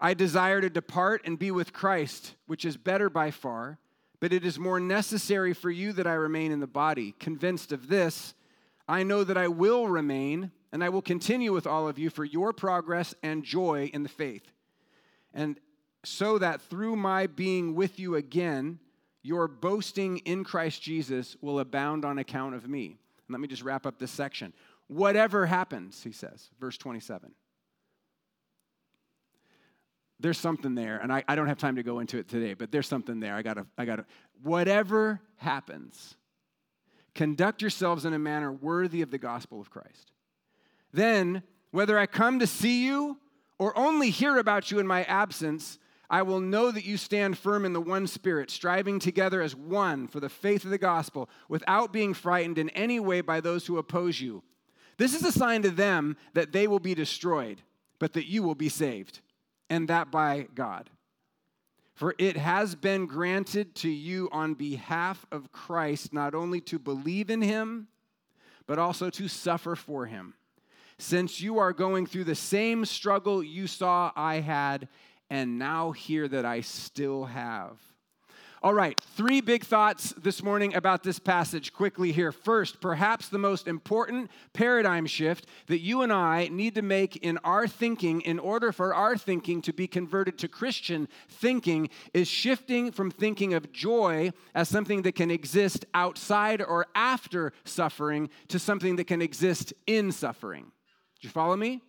I 0.00 0.14
desire 0.14 0.60
to 0.60 0.70
depart 0.70 1.22
and 1.24 1.38
be 1.38 1.50
with 1.50 1.72
Christ, 1.72 2.34
which 2.46 2.64
is 2.64 2.76
better 2.76 3.10
by 3.10 3.30
far, 3.30 3.78
but 4.20 4.32
it 4.32 4.44
is 4.44 4.58
more 4.58 4.80
necessary 4.80 5.52
for 5.52 5.70
you 5.70 5.92
that 5.92 6.06
I 6.06 6.14
remain 6.14 6.52
in 6.52 6.60
the 6.60 6.66
body. 6.66 7.14
Convinced 7.18 7.72
of 7.72 7.88
this, 7.88 8.34
I 8.88 9.02
know 9.02 9.24
that 9.24 9.36
I 9.36 9.48
will 9.48 9.88
remain 9.88 10.50
and 10.72 10.82
I 10.82 10.88
will 10.88 11.02
continue 11.02 11.52
with 11.52 11.66
all 11.66 11.88
of 11.88 11.98
you 11.98 12.10
for 12.10 12.24
your 12.24 12.52
progress 12.52 13.14
and 13.22 13.44
joy 13.44 13.90
in 13.92 14.02
the 14.02 14.08
faith. 14.08 14.52
And 15.32 15.58
so 16.04 16.38
that 16.38 16.62
through 16.62 16.96
my 16.96 17.26
being 17.26 17.74
with 17.74 17.98
you 17.98 18.16
again, 18.16 18.78
your 19.22 19.48
boasting 19.48 20.18
in 20.18 20.44
Christ 20.44 20.82
Jesus 20.82 21.36
will 21.40 21.60
abound 21.60 22.04
on 22.04 22.18
account 22.18 22.54
of 22.54 22.68
me. 22.68 22.86
And 22.86 23.30
let 23.30 23.40
me 23.40 23.48
just 23.48 23.62
wrap 23.62 23.86
up 23.86 23.98
this 23.98 24.10
section. 24.10 24.52
Whatever 24.86 25.46
happens, 25.46 26.02
he 26.02 26.12
says, 26.12 26.50
verse 26.58 26.78
27 26.78 27.32
there's 30.20 30.38
something 30.38 30.74
there, 30.74 30.98
and 30.98 31.12
I, 31.12 31.22
I 31.28 31.36
don't 31.36 31.46
have 31.46 31.58
time 31.58 31.76
to 31.76 31.82
go 31.82 32.00
into 32.00 32.18
it 32.18 32.28
today, 32.28 32.54
but 32.54 32.72
there's 32.72 32.88
something 32.88 33.20
there. 33.20 33.34
I 33.34 33.42
gotta, 33.42 33.66
I 33.76 33.84
gotta, 33.84 34.04
whatever 34.42 35.20
happens, 35.36 36.16
conduct 37.14 37.62
yourselves 37.62 38.04
in 38.04 38.12
a 38.12 38.18
manner 38.18 38.52
worthy 38.52 39.02
of 39.02 39.10
the 39.10 39.18
gospel 39.18 39.60
of 39.60 39.70
Christ. 39.70 40.12
Then, 40.92 41.42
whether 41.70 41.98
I 41.98 42.06
come 42.06 42.40
to 42.40 42.46
see 42.46 42.84
you 42.84 43.18
or 43.58 43.76
only 43.78 44.10
hear 44.10 44.38
about 44.38 44.70
you 44.70 44.80
in 44.80 44.86
my 44.86 45.04
absence, 45.04 45.78
I 46.10 46.22
will 46.22 46.40
know 46.40 46.70
that 46.70 46.84
you 46.84 46.96
stand 46.96 47.38
firm 47.38 47.64
in 47.64 47.72
the 47.72 47.80
one 47.80 48.06
spirit, 48.06 48.50
striving 48.50 48.98
together 48.98 49.40
as 49.40 49.54
one 49.54 50.08
for 50.08 50.18
the 50.20 50.28
faith 50.28 50.64
of 50.64 50.70
the 50.70 50.78
gospel, 50.78 51.28
without 51.48 51.92
being 51.92 52.14
frightened 52.14 52.58
in 52.58 52.70
any 52.70 52.98
way 52.98 53.20
by 53.20 53.40
those 53.40 53.66
who 53.66 53.78
oppose 53.78 54.20
you. 54.20 54.42
This 54.96 55.14
is 55.14 55.24
a 55.24 55.30
sign 55.30 55.62
to 55.62 55.70
them 55.70 56.16
that 56.32 56.50
they 56.50 56.66
will 56.66 56.80
be 56.80 56.94
destroyed, 56.94 57.62
but 58.00 58.14
that 58.14 58.26
you 58.26 58.42
will 58.42 58.56
be 58.56 58.68
saved 58.68 59.20
and 59.70 59.88
that 59.88 60.10
by 60.10 60.48
God. 60.54 60.90
For 61.94 62.14
it 62.18 62.36
has 62.36 62.74
been 62.76 63.06
granted 63.06 63.74
to 63.76 63.88
you 63.88 64.28
on 64.30 64.54
behalf 64.54 65.26
of 65.32 65.50
Christ 65.50 66.12
not 66.12 66.34
only 66.34 66.60
to 66.62 66.78
believe 66.78 67.28
in 67.28 67.42
him, 67.42 67.88
but 68.66 68.78
also 68.78 69.10
to 69.10 69.26
suffer 69.26 69.74
for 69.74 70.06
him, 70.06 70.34
since 70.98 71.40
you 71.40 71.58
are 71.58 71.72
going 71.72 72.06
through 72.06 72.24
the 72.24 72.34
same 72.34 72.84
struggle 72.84 73.42
you 73.42 73.66
saw 73.66 74.12
I 74.14 74.36
had, 74.36 74.88
and 75.28 75.58
now 75.58 75.90
hear 75.90 76.28
that 76.28 76.44
I 76.44 76.60
still 76.60 77.24
have. 77.24 77.80
All 78.60 78.74
right, 78.74 78.98
three 79.16 79.40
big 79.40 79.62
thoughts 79.62 80.12
this 80.18 80.42
morning 80.42 80.74
about 80.74 81.04
this 81.04 81.20
passage 81.20 81.72
quickly 81.72 82.10
here. 82.10 82.32
First, 82.32 82.80
perhaps 82.80 83.28
the 83.28 83.38
most 83.38 83.68
important 83.68 84.32
paradigm 84.52 85.06
shift 85.06 85.46
that 85.68 85.78
you 85.78 86.02
and 86.02 86.12
I 86.12 86.48
need 86.48 86.74
to 86.74 86.82
make 86.82 87.18
in 87.18 87.38
our 87.44 87.68
thinking 87.68 88.20
in 88.22 88.40
order 88.40 88.72
for 88.72 88.92
our 88.92 89.16
thinking 89.16 89.62
to 89.62 89.72
be 89.72 89.86
converted 89.86 90.38
to 90.38 90.48
Christian 90.48 91.06
thinking 91.28 91.88
is 92.12 92.26
shifting 92.26 92.90
from 92.90 93.12
thinking 93.12 93.54
of 93.54 93.70
joy 93.70 94.32
as 94.56 94.68
something 94.68 95.02
that 95.02 95.14
can 95.14 95.30
exist 95.30 95.86
outside 95.94 96.60
or 96.60 96.86
after 96.96 97.52
suffering 97.62 98.28
to 98.48 98.58
something 98.58 98.96
that 98.96 99.06
can 99.06 99.22
exist 99.22 99.72
in 99.86 100.10
suffering. 100.10 100.64
Do 101.20 101.28
you 101.28 101.30
follow 101.30 101.56
me? 101.56 101.80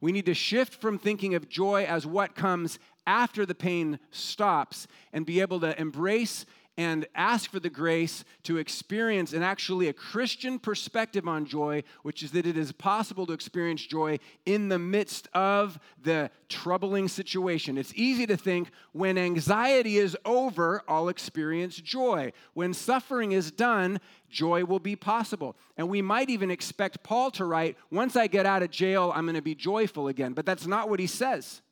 We 0.00 0.12
need 0.12 0.26
to 0.26 0.34
shift 0.34 0.74
from 0.74 0.98
thinking 0.98 1.34
of 1.34 1.48
joy 1.48 1.84
as 1.84 2.06
what 2.06 2.34
comes 2.34 2.78
after 3.06 3.44
the 3.44 3.54
pain 3.54 3.98
stops 4.10 4.86
and 5.12 5.26
be 5.26 5.40
able 5.40 5.60
to 5.60 5.78
embrace 5.80 6.46
and 6.80 7.06
ask 7.14 7.50
for 7.50 7.60
the 7.60 7.68
grace 7.68 8.24
to 8.42 8.56
experience 8.56 9.34
and 9.34 9.44
actually 9.44 9.88
a 9.88 9.92
Christian 9.92 10.58
perspective 10.58 11.28
on 11.28 11.44
joy, 11.44 11.82
which 12.04 12.22
is 12.22 12.30
that 12.30 12.46
it 12.46 12.56
is 12.56 12.72
possible 12.72 13.26
to 13.26 13.34
experience 13.34 13.84
joy 13.84 14.18
in 14.46 14.68
the 14.70 14.78
midst 14.78 15.28
of 15.34 15.78
the 16.02 16.30
troubling 16.48 17.06
situation. 17.06 17.76
It's 17.76 17.92
easy 17.94 18.26
to 18.26 18.36
think 18.36 18.70
when 18.92 19.18
anxiety 19.18 19.98
is 19.98 20.16
over, 20.24 20.82
I'll 20.88 21.10
experience 21.10 21.76
joy. 21.76 22.32
When 22.54 22.72
suffering 22.72 23.32
is 23.32 23.50
done, 23.50 24.00
joy 24.30 24.64
will 24.64 24.78
be 24.78 24.96
possible. 24.96 25.56
And 25.76 25.88
we 25.88 26.02
might 26.02 26.30
even 26.30 26.50
expect 26.50 27.02
Paul 27.02 27.30
to 27.32 27.44
write, 27.44 27.76
Once 27.90 28.16
I 28.16 28.26
get 28.26 28.46
out 28.46 28.62
of 28.62 28.70
jail, 28.70 29.12
I'm 29.14 29.24
going 29.24 29.34
to 29.34 29.42
be 29.42 29.54
joyful 29.54 30.08
again. 30.08 30.32
But 30.32 30.46
that's 30.46 30.66
not 30.66 30.88
what 30.88 31.00
he 31.00 31.06
says. 31.06 31.62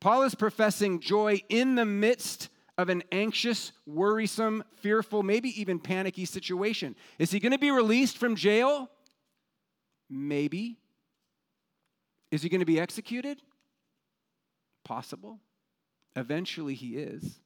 Paul 0.00 0.22
is 0.22 0.34
professing 0.34 1.00
joy 1.00 1.42
in 1.48 1.74
the 1.74 1.84
midst 1.84 2.48
of 2.78 2.88
an 2.90 3.02
anxious, 3.10 3.72
worrisome, 3.86 4.62
fearful, 4.76 5.22
maybe 5.22 5.60
even 5.60 5.78
panicky 5.78 6.26
situation. 6.26 6.94
Is 7.18 7.30
he 7.30 7.40
going 7.40 7.52
to 7.52 7.58
be 7.58 7.70
released 7.70 8.18
from 8.18 8.36
jail? 8.36 8.90
Maybe. 10.10 10.78
Is 12.30 12.42
he 12.42 12.48
going 12.48 12.60
to 12.60 12.66
be 12.66 12.78
executed? 12.78 13.40
Possible. 14.84 15.40
Eventually 16.14 16.74
he 16.74 16.96
is. 16.96 17.40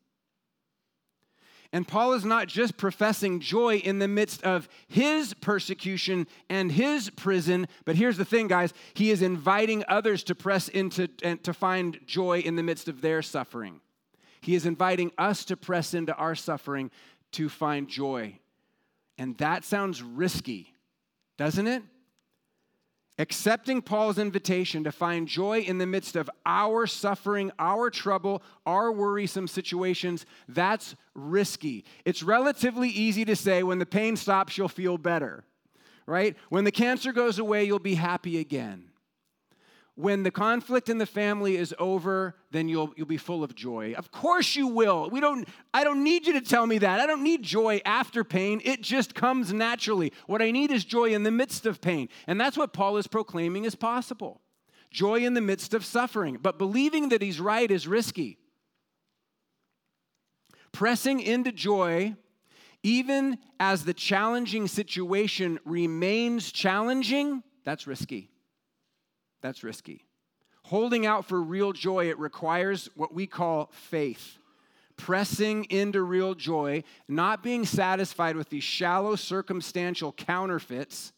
And 1.73 1.87
Paul 1.87 2.15
is 2.15 2.25
not 2.25 2.49
just 2.49 2.77
professing 2.77 3.39
joy 3.39 3.77
in 3.77 4.01
the 4.01 4.09
midst 4.09 4.43
of 4.43 4.69
his 4.89 5.35
persecution 5.35 6.27
and 6.49 6.73
his 6.73 7.11
prison, 7.11 7.69
but 7.85 7.95
here's 7.95 8.17
the 8.17 8.25
thing, 8.25 8.49
guys. 8.49 8.75
He 8.95 9.11
is 9.13 9.23
inviting 9.23 9.85
others 9.87 10.25
to 10.25 10.35
press 10.35 10.69
into 10.69 11.09
and 11.23 11.43
to 11.45 11.55
find 11.55 12.01
joy 12.07 12.41
in 12.41 12.57
the 12.57 12.65
midst 12.65 12.89
of 12.89 13.03
their 13.03 13.23
suffering. 13.23 13.81
He 14.41 14.57
is 14.57 14.67
inviting 14.67 15.13
us 15.17 15.45
to 15.45 15.57
press 15.57 15.95
into 15.95 16.15
our 16.15 16.35
suffering 16.35 16.91
to 17.33 17.49
find 17.49 17.87
joy. 17.87 18.39
And 19.17 19.37
that 19.39 19.65
sounds 19.65 20.03
risky, 20.03 20.75
doesn't 21.37 21.69
it? 21.69 21.83
Accepting 23.21 23.83
Paul's 23.83 24.17
invitation 24.17 24.83
to 24.85 24.91
find 24.91 25.29
joy 25.29 25.61
in 25.61 25.77
the 25.77 25.87
midst 25.87 26.17
of 26.17 26.31
our 26.47 26.87
suffering, 26.87 27.53
our 27.59 27.91
trouble, 27.91 28.43
our 28.65 28.91
worrisome 28.91 29.47
situations, 29.47 30.25
that's 30.49 30.97
risky. 31.15 31.85
It's 32.07 32.23
relatively 32.23 32.89
easy 32.89 33.27
to 33.27 33.37
say 33.37 33.63
when 33.63 33.79
the 33.79 33.85
pain 33.85 34.17
stops, 34.17 34.57
you'll 34.57 34.69
feel 34.69 34.97
better, 34.97 35.45
right? 36.07 36.35
When 36.49 36.65
the 36.65 36.73
cancer 36.73 37.13
goes 37.13 37.39
away, 37.39 37.65
you'll 37.65 37.79
be 37.79 37.97
happy 37.97 38.41
again 38.41 38.90
when 40.01 40.23
the 40.23 40.31
conflict 40.31 40.89
in 40.89 40.99
the 40.99 41.07
family 41.07 41.57
is 41.57 41.75
over, 41.79 42.35
then 42.51 42.69
you'll, 42.69 42.93
you'll 42.97 43.07
be 43.07 43.17
full 43.17 43.45
of 43.45 43.55
joy. 43.55 43.95
Of 43.95 44.11
course 44.11 44.57
you 44.57 44.67
will. 44.67 45.11
We 45.11 45.21
don't, 45.21 45.47
I 45.75 45.85
don't 45.85 46.03
need 46.03 46.27
you 46.27 46.33
to 46.35 46.41
tell 46.41 46.67
me 46.67 46.79
that. 46.79 47.01
I 47.01 47.07
don't 47.07 47.23
need 47.23 47.43
joy 47.43 47.81
after 47.85 48.25
pain. 48.25 48.61
It 48.65 48.83
just 48.83 49.15
comes 49.15 49.53
naturally. 49.53 50.13
What 50.27 50.43
I 50.43 50.51
need 50.51 50.71
is 50.71 50.85
joy 50.85 51.11
in 51.11 51.23
the 51.23 51.31
midst 51.31 51.67
of 51.67 51.81
pain. 51.81 52.09
And 52.27 52.41
that's 52.41 52.57
what 52.57 52.73
Paul 52.73 52.97
is 52.97 53.07
proclaiming 53.07 53.65
is 53.65 53.75
possible 53.75 54.41
joy 54.91 55.21
in 55.21 55.35
the 55.35 55.41
midst 55.41 55.73
of 55.73 55.85
suffering. 55.85 56.39
But 56.41 56.59
believing 56.59 57.11
that 57.11 57.23
he's 57.23 57.41
right 57.41 57.71
is 57.71 57.87
risky. 57.87 58.39
Pressing 60.73 61.21
into 61.21 61.53
joy, 61.53 62.17
even 62.83 63.39
as 63.59 63.85
the 63.85 63.95
challenging 63.95 64.67
situation 64.67 65.59
remains 65.65 66.53
challenging, 66.53 67.43
that's 67.65 67.87
risky. 67.87 68.30
That's 69.41 69.63
risky. 69.65 70.05
Holding 70.65 71.07
out 71.07 71.25
for 71.25 71.41
real 71.41 71.73
joy, 71.73 72.09
it 72.11 72.19
requires 72.19 72.89
what 72.95 73.15
we 73.15 73.27
call 73.27 73.71
faith. 73.73 74.39
Pressing 74.97 75.65
into 75.65 76.03
real 76.03 76.35
joy, 76.35 76.85
not 77.09 77.43
being 77.43 77.65
satisfied 77.65 78.37
with 78.37 78.51
these 78.51 78.65
shallow 78.65 79.17
circumstantial 79.17 80.13
counterfeits. 80.13 81.13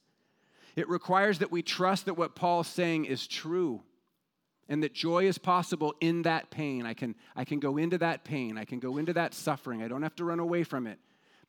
It 0.77 0.89
requires 0.89 1.41
that 1.41 1.51
we 1.51 1.63
trust 1.63 2.07
that 2.07 2.15
what 2.15 2.37
Paul's 2.37 2.69
saying 2.69 3.07
is 3.07 3.27
true 3.27 3.83
and 4.69 4.83
that 4.85 4.95
joy 4.95 5.27
is 5.27 5.37
possible 5.37 5.95
in 6.01 6.23
that 6.23 6.51
pain. 6.51 6.87
I 6.87 6.95
can, 6.95 7.17
I 7.35 7.45
can 7.45 7.59
go 7.59 7.77
into 7.77 7.99
that 7.99 8.25
pain, 8.25 8.57
I 8.57 8.65
can 8.65 8.79
go 8.79 8.97
into 8.99 9.13
that 9.15 9.35
suffering. 9.35 9.83
I 9.83 9.89
don't 9.89 10.03
have 10.03 10.17
to 10.17 10.25
run 10.25 10.39
away 10.39 10.63
from 10.63 10.87
it 10.87 10.99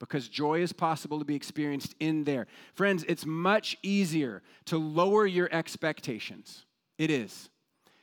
because 0.04 0.28
joy 0.28 0.62
is 0.62 0.74
possible 0.74 1.18
to 1.18 1.24
be 1.24 1.34
experienced 1.36 1.96
in 2.00 2.26
there. 2.26 2.46
Friends, 2.74 3.06
it's 3.08 3.26
much 3.26 3.78
easier 3.82 4.42
to 4.66 4.78
lower 4.78 5.26
your 5.26 5.48
expectations. 5.52 6.66
It 6.98 7.10
is. 7.10 7.50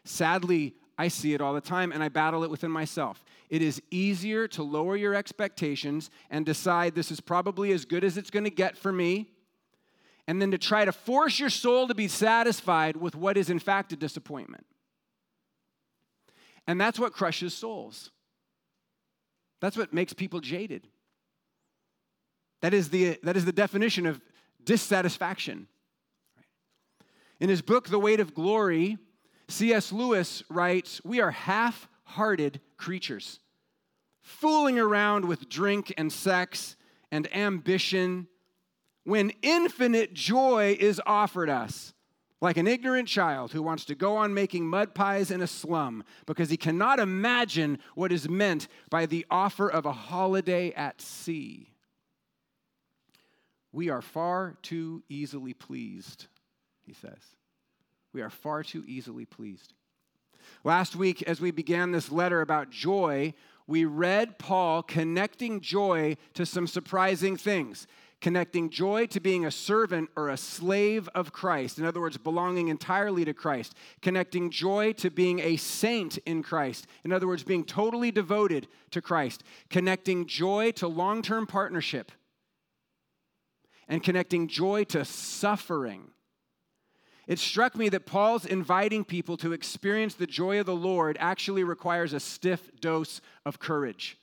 Sadly, 0.04 0.74
I 0.96 1.08
see 1.08 1.34
it 1.34 1.42
all 1.42 1.52
the 1.52 1.60
time 1.60 1.92
and 1.92 2.02
I 2.02 2.08
battle 2.08 2.42
it 2.42 2.50
within 2.50 2.70
myself. 2.70 3.22
It 3.50 3.60
is 3.60 3.82
easier 3.90 4.48
to 4.48 4.62
lower 4.62 4.96
your 4.96 5.14
expectations 5.14 6.08
and 6.30 6.46
decide 6.46 6.94
this 6.94 7.10
is 7.10 7.20
probably 7.20 7.70
as 7.72 7.84
good 7.84 8.02
as 8.02 8.16
it's 8.16 8.30
going 8.30 8.44
to 8.44 8.50
get 8.50 8.78
for 8.78 8.92
me, 8.92 9.28
and 10.26 10.40
then 10.40 10.52
to 10.52 10.58
try 10.58 10.86
to 10.86 10.92
force 10.92 11.38
your 11.38 11.50
soul 11.50 11.86
to 11.88 11.94
be 11.94 12.08
satisfied 12.08 12.96
with 12.96 13.14
what 13.14 13.36
is 13.36 13.50
in 13.50 13.58
fact 13.58 13.92
a 13.92 13.96
disappointment. 13.96 14.64
And 16.66 16.80
that's 16.80 16.98
what 16.98 17.12
crushes 17.12 17.52
souls. 17.52 18.10
That's 19.60 19.76
what 19.76 19.92
makes 19.92 20.14
people 20.14 20.40
jaded. 20.40 20.86
That 22.60 22.74
is 22.74 22.90
the, 22.90 23.18
that 23.22 23.36
is 23.36 23.44
the 23.44 23.52
definition 23.52 24.06
of 24.06 24.20
dissatisfaction. 24.64 25.66
In 27.38 27.48
his 27.48 27.62
book, 27.62 27.88
The 27.88 27.98
Weight 27.98 28.20
of 28.20 28.34
Glory, 28.34 28.98
C.S. 29.48 29.92
Lewis 29.92 30.42
writes 30.50 31.00
We 31.04 31.20
are 31.20 31.30
half 31.30 31.88
hearted 32.04 32.60
creatures, 32.76 33.40
fooling 34.20 34.78
around 34.78 35.24
with 35.24 35.48
drink 35.48 35.94
and 35.96 36.12
sex 36.12 36.76
and 37.10 37.34
ambition 37.34 38.28
when 39.04 39.32
infinite 39.42 40.12
joy 40.12 40.76
is 40.78 41.00
offered 41.06 41.48
us. 41.48 41.94
like 42.42 42.56
an 42.56 42.66
ignorant 42.66 43.06
child 43.06 43.52
who 43.52 43.62
wants 43.62 43.84
to 43.84 43.94
go 43.94 44.16
on 44.16 44.32
making 44.32 44.66
mud 44.66 44.94
pies 44.94 45.30
in 45.30 45.42
a 45.42 45.46
slum 45.46 46.02
because 46.24 46.48
he 46.48 46.56
cannot 46.56 46.98
imagine 46.98 47.78
what 47.94 48.10
is 48.10 48.30
meant 48.30 48.66
by 48.88 49.04
the 49.04 49.26
offer 49.30 49.68
of 49.68 49.84
a 49.84 49.92
holiday 49.92 50.72
at 50.72 51.02
sea. 51.02 51.69
We 53.72 53.88
are 53.88 54.02
far 54.02 54.56
too 54.62 55.02
easily 55.08 55.54
pleased, 55.54 56.26
he 56.84 56.92
says. 56.92 57.20
We 58.12 58.22
are 58.22 58.30
far 58.30 58.62
too 58.62 58.84
easily 58.86 59.24
pleased. 59.24 59.74
Last 60.64 60.96
week, 60.96 61.22
as 61.22 61.40
we 61.40 61.50
began 61.50 61.92
this 61.92 62.10
letter 62.10 62.40
about 62.40 62.70
joy, 62.70 63.34
we 63.66 63.84
read 63.84 64.38
Paul 64.38 64.82
connecting 64.82 65.60
joy 65.60 66.16
to 66.34 66.44
some 66.44 66.66
surprising 66.66 67.36
things 67.36 67.86
connecting 68.20 68.68
joy 68.70 69.06
to 69.06 69.20
being 69.20 69.46
a 69.46 69.50
servant 69.50 70.10
or 70.16 70.28
a 70.28 70.36
slave 70.36 71.08
of 71.14 71.32
Christ. 71.32 71.78
In 71.78 71.84
other 71.84 72.00
words, 72.00 72.18
belonging 72.18 72.68
entirely 72.68 73.24
to 73.24 73.34
Christ. 73.34 73.74
Connecting 74.02 74.50
joy 74.50 74.92
to 74.94 75.10
being 75.10 75.40
a 75.40 75.56
saint 75.56 76.18
in 76.18 76.42
Christ. 76.42 76.86
In 77.04 77.12
other 77.12 77.26
words, 77.26 77.42
being 77.42 77.64
totally 77.64 78.10
devoted 78.10 78.68
to 78.90 79.00
Christ. 79.00 79.42
Connecting 79.70 80.26
joy 80.26 80.72
to 80.72 80.86
long 80.86 81.22
term 81.22 81.46
partnership. 81.46 82.12
And 83.90 84.02
connecting 84.02 84.48
joy 84.48 84.84
to 84.84 85.04
suffering. 85.04 86.12
It 87.26 87.38
struck 87.38 87.76
me 87.76 87.88
that 87.90 88.06
Paul's 88.06 88.46
inviting 88.46 89.04
people 89.04 89.36
to 89.36 89.52
experience 89.52 90.14
the 90.14 90.26
joy 90.26 90.58
of 90.60 90.66
the 90.66 90.74
Lord 90.74 91.18
actually 91.20 91.64
requires 91.64 92.12
a 92.12 92.20
stiff 92.20 92.70
dose 92.80 93.20
of 93.44 93.58
courage. 93.58 94.16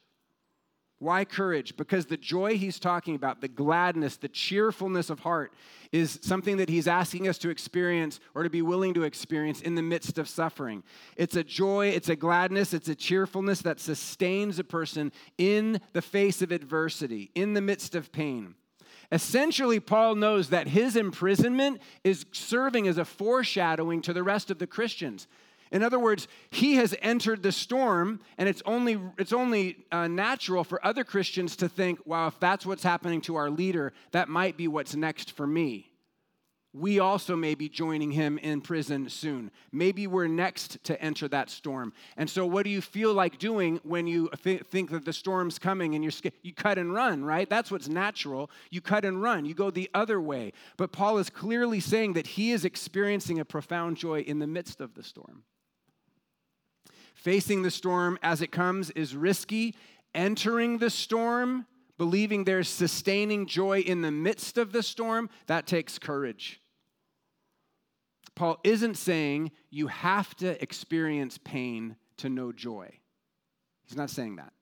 Why 0.99 1.25
courage? 1.25 1.77
Because 1.77 2.07
the 2.07 2.17
joy 2.17 2.57
he's 2.57 2.79
talking 2.79 3.13
about, 3.13 3.39
the 3.39 3.47
gladness, 3.47 4.17
the 4.17 4.27
cheerfulness 4.27 5.11
of 5.11 5.19
heart, 5.19 5.53
is 5.91 6.17
something 6.23 6.57
that 6.57 6.69
he's 6.69 6.87
asking 6.87 7.27
us 7.27 7.37
to 7.39 7.49
experience 7.49 8.19
or 8.33 8.41
to 8.43 8.49
be 8.49 8.63
willing 8.63 8.95
to 8.95 9.03
experience 9.03 9.61
in 9.61 9.75
the 9.75 9.83
midst 9.83 10.17
of 10.17 10.27
suffering. 10.27 10.81
It's 11.15 11.35
a 11.35 11.43
joy, 11.43 11.89
it's 11.89 12.09
a 12.09 12.15
gladness, 12.15 12.73
it's 12.73 12.89
a 12.89 12.95
cheerfulness 12.95 13.61
that 13.61 13.79
sustains 13.79 14.57
a 14.57 14.63
person 14.63 15.11
in 15.37 15.81
the 15.93 16.01
face 16.01 16.41
of 16.41 16.51
adversity, 16.51 17.31
in 17.35 17.53
the 17.53 17.61
midst 17.61 17.93
of 17.93 18.11
pain. 18.11 18.55
Essentially, 19.11 19.79
Paul 19.79 20.15
knows 20.15 20.49
that 20.49 20.67
his 20.67 20.95
imprisonment 20.95 21.81
is 22.03 22.25
serving 22.31 22.87
as 22.87 22.97
a 22.97 23.05
foreshadowing 23.05 24.01
to 24.01 24.13
the 24.13 24.23
rest 24.23 24.51
of 24.51 24.59
the 24.59 24.67
Christians. 24.67 25.27
In 25.71 25.83
other 25.83 25.99
words, 25.99 26.27
he 26.49 26.75
has 26.75 26.95
entered 27.01 27.43
the 27.43 27.51
storm, 27.51 28.21
and 28.37 28.47
it's 28.47 28.61
only, 28.65 28.99
it's 29.17 29.33
only 29.33 29.85
uh, 29.91 30.07
natural 30.07 30.63
for 30.63 30.85
other 30.85 31.03
Christians 31.03 31.55
to 31.57 31.69
think, 31.69 31.99
wow, 32.05 32.27
if 32.27 32.39
that's 32.39 32.65
what's 32.65 32.83
happening 32.83 33.21
to 33.21 33.35
our 33.35 33.49
leader, 33.49 33.93
that 34.11 34.29
might 34.29 34.57
be 34.57 34.67
what's 34.67 34.95
next 34.95 35.31
for 35.31 35.47
me. 35.47 35.91
We 36.73 36.99
also 36.99 37.35
may 37.35 37.55
be 37.55 37.69
joining 37.69 38.11
him 38.11 38.37
in 38.37 38.61
prison 38.61 39.09
soon. 39.09 39.51
Maybe 39.71 40.05
we're 40.05 40.27
next 40.27 40.83
to 40.83 41.01
enter 41.01 41.27
that 41.29 41.49
storm. 41.49 41.93
And 42.17 42.29
so, 42.29 42.45
what 42.45 42.65
do 42.65 42.69
you 42.69 42.81
feel 42.81 43.13
like 43.13 43.39
doing 43.39 43.79
when 43.83 44.05
you 44.05 44.29
th- 44.43 44.63
think 44.63 44.91
that 44.91 45.05
the 45.05 45.13
storm's 45.13 45.57
coming 45.57 45.95
and 45.95 46.03
you're 46.03 46.11
scared? 46.11 46.35
You 46.43 46.53
cut 46.53 46.77
and 46.77 46.93
run, 46.93 47.23
right? 47.23 47.49
That's 47.49 47.71
what's 47.71 47.87
natural. 47.87 48.51
You 48.69 48.81
cut 48.81 49.05
and 49.05 49.21
run. 49.21 49.45
You 49.45 49.55
go 49.55 49.71
the 49.71 49.89
other 49.93 50.19
way. 50.19 50.51
But 50.75 50.91
Paul 50.91 51.17
is 51.17 51.29
clearly 51.29 51.79
saying 51.79 52.13
that 52.13 52.27
he 52.27 52.51
is 52.51 52.65
experiencing 52.65 53.39
a 53.39 53.45
profound 53.45 53.97
joy 53.97 54.21
in 54.21 54.39
the 54.39 54.47
midst 54.47 54.81
of 54.81 54.93
the 54.93 55.03
storm. 55.03 55.43
Facing 57.15 57.63
the 57.63 57.71
storm 57.71 58.19
as 58.21 58.41
it 58.41 58.51
comes 58.51 58.91
is 58.91 59.15
risky. 59.15 59.73
Entering 60.13 60.77
the 60.77 60.89
storm, 60.89 61.65
believing 61.97 62.43
there's 62.43 62.69
sustaining 62.69 63.45
joy 63.45 63.79
in 63.79 64.01
the 64.01 64.11
midst 64.11 64.57
of 64.57 64.71
the 64.71 64.83
storm, 64.83 65.29
that 65.47 65.67
takes 65.67 65.97
courage. 65.97 66.61
Paul 68.35 68.59
isn't 68.63 68.95
saying 68.95 69.51
you 69.71 69.87
have 69.87 70.35
to 70.37 70.61
experience 70.61 71.39
pain 71.39 71.95
to 72.17 72.29
know 72.29 72.51
joy. 72.51 72.89
He's 73.85 73.97
not 73.97 74.09
saying 74.09 74.35
that. 74.35 74.53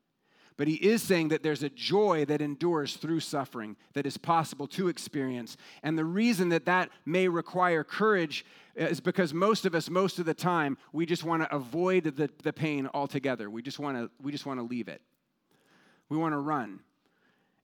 But 0.57 0.69
he 0.69 0.75
is 0.75 1.03
saying 1.03 1.29
that 1.29 1.43
there's 1.43 1.63
a 1.63 1.69
joy 1.69 2.23
that 2.25 2.41
endures 2.41 2.95
through 2.95 3.19
suffering 3.19 3.75
that 3.93 4.05
is 4.05 4.17
possible 4.17 4.67
to 4.67 4.87
experience. 4.87 5.57
And 5.83 5.97
the 5.97 6.05
reason 6.05 6.49
that 6.49 6.65
that 6.65 6.89
may 7.05 7.27
require 7.27 7.83
courage 7.83 8.45
is 8.75 9.01
because 9.01 9.33
most 9.33 9.65
of 9.65 9.75
us, 9.75 9.89
most 9.89 10.17
of 10.19 10.25
the 10.25 10.33
time, 10.33 10.77
we 10.93 11.05
just 11.05 11.25
want 11.25 11.43
to 11.43 11.53
avoid 11.53 12.05
the, 12.15 12.29
the 12.43 12.53
pain 12.53 12.89
altogether. 12.93 13.49
We 13.49 13.61
just 13.61 13.79
want 13.79 13.97
to 13.97 14.09
we 14.21 14.31
just 14.31 14.45
want 14.45 14.59
to 14.59 14.63
leave 14.65 14.87
it. 14.87 15.01
We 16.07 16.17
want 16.17 16.33
to 16.33 16.39
run. 16.39 16.79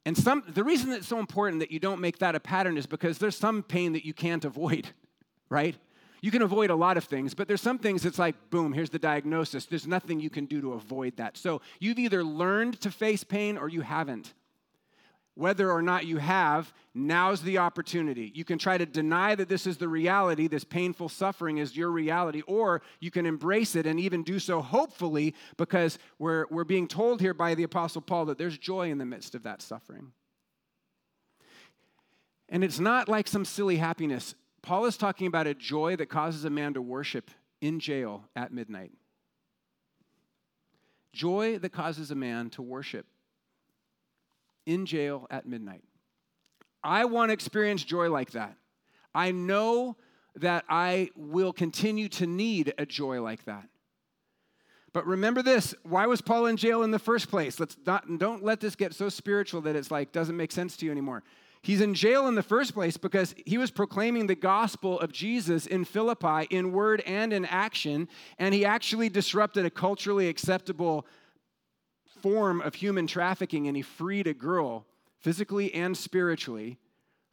And 0.05 0.17
some 0.17 0.43
the 0.47 0.63
reason 0.63 0.91
it's 0.91 1.07
so 1.07 1.19
important 1.19 1.59
that 1.59 1.71
you 1.71 1.79
don't 1.79 2.01
make 2.01 2.19
that 2.19 2.35
a 2.35 2.39
pattern 2.39 2.77
is 2.77 2.87
because 2.87 3.19
there's 3.19 3.37
some 3.37 3.61
pain 3.61 3.93
that 3.93 4.05
you 4.05 4.13
can't 4.13 4.43
avoid, 4.43 4.89
right? 5.49 5.75
You 6.21 6.29
can 6.29 6.43
avoid 6.43 6.69
a 6.69 6.75
lot 6.75 6.97
of 6.97 7.03
things, 7.03 7.33
but 7.33 7.47
there's 7.47 7.61
some 7.61 7.79
things 7.79 8.05
it's 8.05 8.19
like, 8.19 8.35
boom, 8.51 8.73
here's 8.73 8.91
the 8.91 8.99
diagnosis. 8.99 9.65
There's 9.65 9.87
nothing 9.87 10.19
you 10.19 10.29
can 10.29 10.45
do 10.45 10.61
to 10.61 10.73
avoid 10.73 11.17
that. 11.17 11.35
So 11.35 11.61
you've 11.79 11.97
either 11.97 12.23
learned 12.23 12.79
to 12.81 12.91
face 12.91 13.23
pain 13.23 13.57
or 13.57 13.69
you 13.69 13.81
haven't. 13.81 14.33
Whether 15.35 15.71
or 15.71 15.81
not 15.81 16.05
you 16.05 16.17
have, 16.17 16.73
now's 16.93 17.41
the 17.41 17.57
opportunity. 17.59 18.31
You 18.35 18.43
can 18.43 18.57
try 18.57 18.77
to 18.77 18.85
deny 18.85 19.33
that 19.35 19.47
this 19.47 19.65
is 19.65 19.77
the 19.77 19.87
reality, 19.87 20.47
this 20.47 20.65
painful 20.65 21.07
suffering 21.07 21.57
is 21.57 21.75
your 21.75 21.89
reality, 21.89 22.41
or 22.47 22.81
you 22.99 23.11
can 23.11 23.25
embrace 23.25 23.75
it 23.75 23.85
and 23.85 23.99
even 23.99 24.23
do 24.23 24.39
so 24.39 24.61
hopefully 24.61 25.33
because 25.55 25.97
we're, 26.19 26.45
we're 26.51 26.65
being 26.65 26.87
told 26.87 27.21
here 27.21 27.33
by 27.33 27.55
the 27.55 27.63
Apostle 27.63 28.01
Paul 28.01 28.25
that 28.25 28.37
there's 28.37 28.57
joy 28.57 28.91
in 28.91 28.97
the 28.97 29.05
midst 29.05 29.33
of 29.33 29.43
that 29.43 29.61
suffering. 29.61 30.11
And 32.49 32.65
it's 32.65 32.79
not 32.79 33.07
like 33.07 33.29
some 33.29 33.45
silly 33.45 33.77
happiness. 33.77 34.35
Paul 34.61 34.85
is 34.85 34.97
talking 34.97 35.27
about 35.27 35.47
a 35.47 35.53
joy 35.53 35.95
that 35.95 36.09
causes 36.09 36.43
a 36.43 36.49
man 36.49 36.73
to 36.73 36.81
worship 36.81 37.31
in 37.61 37.79
jail 37.79 38.25
at 38.35 38.51
midnight. 38.51 38.91
Joy 41.13 41.57
that 41.59 41.71
causes 41.71 42.11
a 42.11 42.15
man 42.15 42.49
to 42.51 42.61
worship 42.61 43.05
in 44.65 44.85
jail 44.85 45.27
at 45.29 45.45
midnight. 45.45 45.83
I 46.83 47.05
want 47.05 47.29
to 47.29 47.33
experience 47.33 47.83
joy 47.83 48.09
like 48.09 48.31
that. 48.31 48.55
I 49.13 49.31
know 49.31 49.97
that 50.35 50.65
I 50.69 51.09
will 51.15 51.53
continue 51.53 52.07
to 52.09 52.25
need 52.25 52.73
a 52.77 52.85
joy 52.85 53.21
like 53.21 53.43
that. 53.45 53.67
But 54.93 55.05
remember 55.05 55.41
this 55.41 55.73
why 55.83 56.05
was 56.05 56.21
Paul 56.21 56.47
in 56.47 56.57
jail 56.57 56.83
in 56.83 56.91
the 56.91 56.99
first 56.99 57.29
place? 57.29 57.59
Let's 57.59 57.77
not, 57.85 58.05
don't 58.17 58.43
let 58.43 58.59
this 58.59 58.75
get 58.75 58.93
so 58.93 59.09
spiritual 59.09 59.61
that 59.61 59.75
it's 59.75 59.91
like 59.91 60.11
doesn't 60.11 60.35
make 60.35 60.51
sense 60.51 60.75
to 60.77 60.85
you 60.85 60.91
anymore. 60.91 61.23
He's 61.63 61.81
in 61.81 61.93
jail 61.93 62.27
in 62.27 62.33
the 62.33 62.43
first 62.43 62.73
place 62.73 62.97
because 62.97 63.35
he 63.45 63.59
was 63.59 63.69
proclaiming 63.69 64.25
the 64.25 64.35
gospel 64.35 64.99
of 64.99 65.11
Jesus 65.11 65.67
in 65.67 65.85
Philippi 65.85 66.47
in 66.49 66.71
word 66.71 67.03
and 67.05 67.31
in 67.31 67.45
action, 67.45 68.07
and 68.39 68.55
he 68.55 68.65
actually 68.65 69.09
disrupted 69.09 69.63
a 69.63 69.69
culturally 69.69 70.27
acceptable 70.27 71.05
form 72.21 72.61
of 72.61 72.75
human 72.75 73.07
trafficking 73.07 73.67
and 73.67 73.75
he 73.75 73.81
freed 73.81 74.27
a 74.27 74.33
girl 74.33 74.85
physically 75.19 75.73
and 75.73 75.95
spiritually 75.95 76.77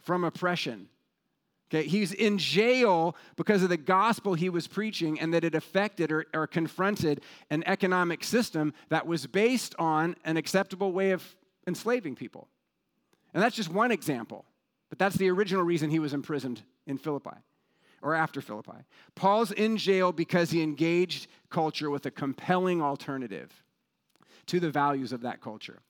from 0.01 0.25
oppression. 0.25 0.89
Okay, 1.71 1.87
he's 1.87 2.13
in 2.13 2.39
jail 2.39 3.15
because 3.37 3.63
of 3.63 3.69
the 3.69 3.77
gospel 3.77 4.33
he 4.33 4.49
was 4.49 4.67
preaching 4.67 5.21
and 5.21 5.35
that 5.35 5.45
it 5.45 5.55
affected 5.55 6.11
or, 6.11 6.25
or 6.33 6.47
confronted 6.47 7.21
an 7.51 7.63
economic 7.67 8.25
system 8.25 8.73
that 8.89 9.07
was 9.07 9.27
based 9.27 9.75
on 9.79 10.17
an 10.25 10.39
acceptable 10.39 10.93
way 10.93 11.11
of 11.11 11.23
enslaving 11.67 12.15
people. 12.15 12.49
And 13.35 13.43
that's 13.43 13.55
just 13.55 13.71
one 13.71 13.93
example, 13.93 14.47
but 14.89 14.99
that's 14.99 15.17
the 15.17 15.29
original 15.29 15.63
reason 15.63 15.91
he 15.91 15.99
was 15.99 16.15
imprisoned 16.15 16.63
in 16.87 16.97
Philippi 16.97 17.37
or 18.01 18.15
after 18.15 18.41
Philippi. 18.41 18.87
Paul's 19.15 19.53
in 19.53 19.77
jail 19.77 20.11
because 20.11 20.51
he 20.51 20.63
engaged 20.63 21.27
culture 21.51 21.91
with 21.91 22.07
a 22.07 22.11
compelling 22.11 22.81
alternative 22.81 23.63
to 24.49 24.61
the 24.61 24.71
values 24.71 25.13
of 25.13 25.23
that 25.23 25.41
culture. 25.41 25.81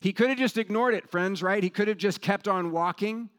He 0.00 0.12
could 0.12 0.28
have 0.28 0.38
just 0.38 0.58
ignored 0.58 0.94
it, 0.94 1.08
friends, 1.08 1.42
right? 1.42 1.62
He 1.62 1.70
could 1.70 1.88
have 1.88 1.96
just 1.96 2.20
kept 2.20 2.46
on 2.46 2.72
walking, 2.72 3.30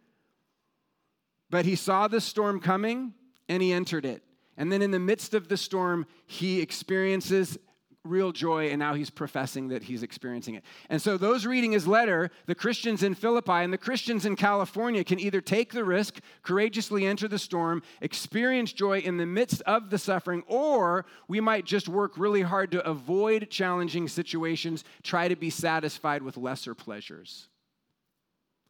but 1.49 1.65
he 1.65 1.75
saw 1.75 2.07
the 2.07 2.21
storm 2.21 2.59
coming 2.59 3.13
and 3.47 3.61
he 3.61 3.71
entered 3.71 4.05
it. 4.05 4.23
And 4.57 4.71
then 4.71 4.81
in 4.81 4.91
the 4.91 4.99
midst 4.99 5.33
of 5.33 5.47
the 5.47 5.57
storm, 5.57 6.07
he 6.25 6.61
experiences 6.61 7.57
real 8.05 8.31
joy, 8.31 8.69
and 8.69 8.79
now 8.79 8.93
he's 8.93 9.09
professing 9.09 9.69
that 9.69 9.83
he's 9.83 10.03
experiencing 10.03 10.55
it. 10.55 10.63
And 10.89 11.01
so, 11.01 11.17
those 11.17 11.45
reading 11.45 11.71
his 11.71 11.87
letter, 11.87 12.31
the 12.45 12.55
Christians 12.55 13.03
in 13.03 13.15
Philippi 13.15 13.51
and 13.51 13.73
the 13.73 13.77
Christians 13.77 14.25
in 14.25 14.35
California 14.35 15.03
can 15.03 15.19
either 15.19 15.41
take 15.41 15.73
the 15.73 15.83
risk, 15.83 16.19
courageously 16.43 17.05
enter 17.05 17.27
the 17.27 17.39
storm, 17.39 17.81
experience 18.01 18.71
joy 18.71 18.99
in 18.99 19.17
the 19.17 19.25
midst 19.25 19.61
of 19.63 19.89
the 19.89 19.97
suffering, 19.97 20.43
or 20.47 21.05
we 21.27 21.39
might 21.39 21.65
just 21.65 21.89
work 21.89 22.17
really 22.17 22.43
hard 22.43 22.71
to 22.71 22.87
avoid 22.87 23.49
challenging 23.49 24.07
situations, 24.07 24.83
try 25.03 25.27
to 25.27 25.35
be 25.35 25.49
satisfied 25.49 26.21
with 26.21 26.37
lesser 26.37 26.75
pleasures. 26.75 27.49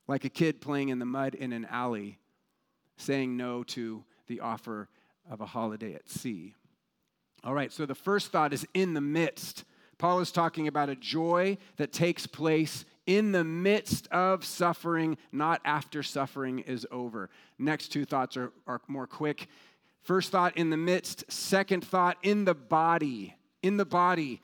Like 0.08 0.24
a 0.24 0.30
kid 0.30 0.62
playing 0.62 0.90
in 0.90 1.00
the 1.00 1.06
mud 1.06 1.36
in 1.36 1.52
an 1.52 1.66
alley, 1.66 2.20
saying 2.98 3.36
no 3.36 3.64
to 3.64 4.04
the 4.28 4.40
offer 4.40 4.88
of 5.30 5.42
a 5.42 5.46
holiday 5.46 5.94
at 5.94 6.10
sea. 6.10 6.56
All 7.46 7.54
right, 7.54 7.72
so 7.72 7.86
the 7.86 7.94
first 7.94 8.32
thought 8.32 8.54
is 8.54 8.68
in 8.74 8.96
the 8.96 9.02
midst. 9.02 9.66
Paul 10.00 10.20
is 10.20 10.32
talking 10.32 10.68
about 10.68 10.90
a 10.90 10.96
joy 10.96 11.60
that 11.78 11.94
takes 11.94 12.26
place 12.26 12.86
in 13.06 13.32
the 13.32 13.44
midst 13.44 14.08
of 14.08 14.44
suffering, 14.44 15.16
not 15.32 15.62
after 15.64 16.02
suffering 16.02 16.60
is 16.60 16.88
over. 16.90 17.30
Next 17.60 17.90
two 17.90 18.04
thoughts 18.04 18.36
are, 18.36 18.52
are 18.66 18.82
more 18.88 19.06
quick. 19.06 19.48
First 20.02 20.32
thought 20.32 20.58
in 20.58 20.72
the 20.72 20.78
midst, 20.78 21.32
second 21.32 21.86
thought 21.86 22.18
in 22.24 22.46
the 22.46 22.56
body. 22.56 23.36
In 23.62 23.78
the 23.78 23.86
body. 23.86 24.42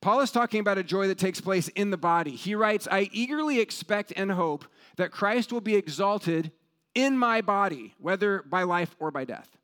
Paul 0.00 0.20
is 0.20 0.30
talking 0.30 0.60
about 0.60 0.78
a 0.78 0.84
joy 0.84 1.08
that 1.08 1.18
takes 1.18 1.40
place 1.40 1.66
in 1.68 1.90
the 1.90 1.96
body. 1.96 2.30
He 2.30 2.54
writes, 2.54 2.86
I 2.88 3.10
eagerly 3.12 3.58
expect 3.58 4.12
and 4.14 4.30
hope 4.30 4.64
that 4.96 5.10
Christ 5.10 5.52
will 5.52 5.60
be 5.60 5.74
exalted 5.74 6.52
in 6.94 7.18
my 7.18 7.40
body, 7.40 7.94
whether 7.98 8.42
by 8.42 8.62
life 8.62 8.94
or 9.00 9.10
by 9.10 9.24
death. 9.24 9.56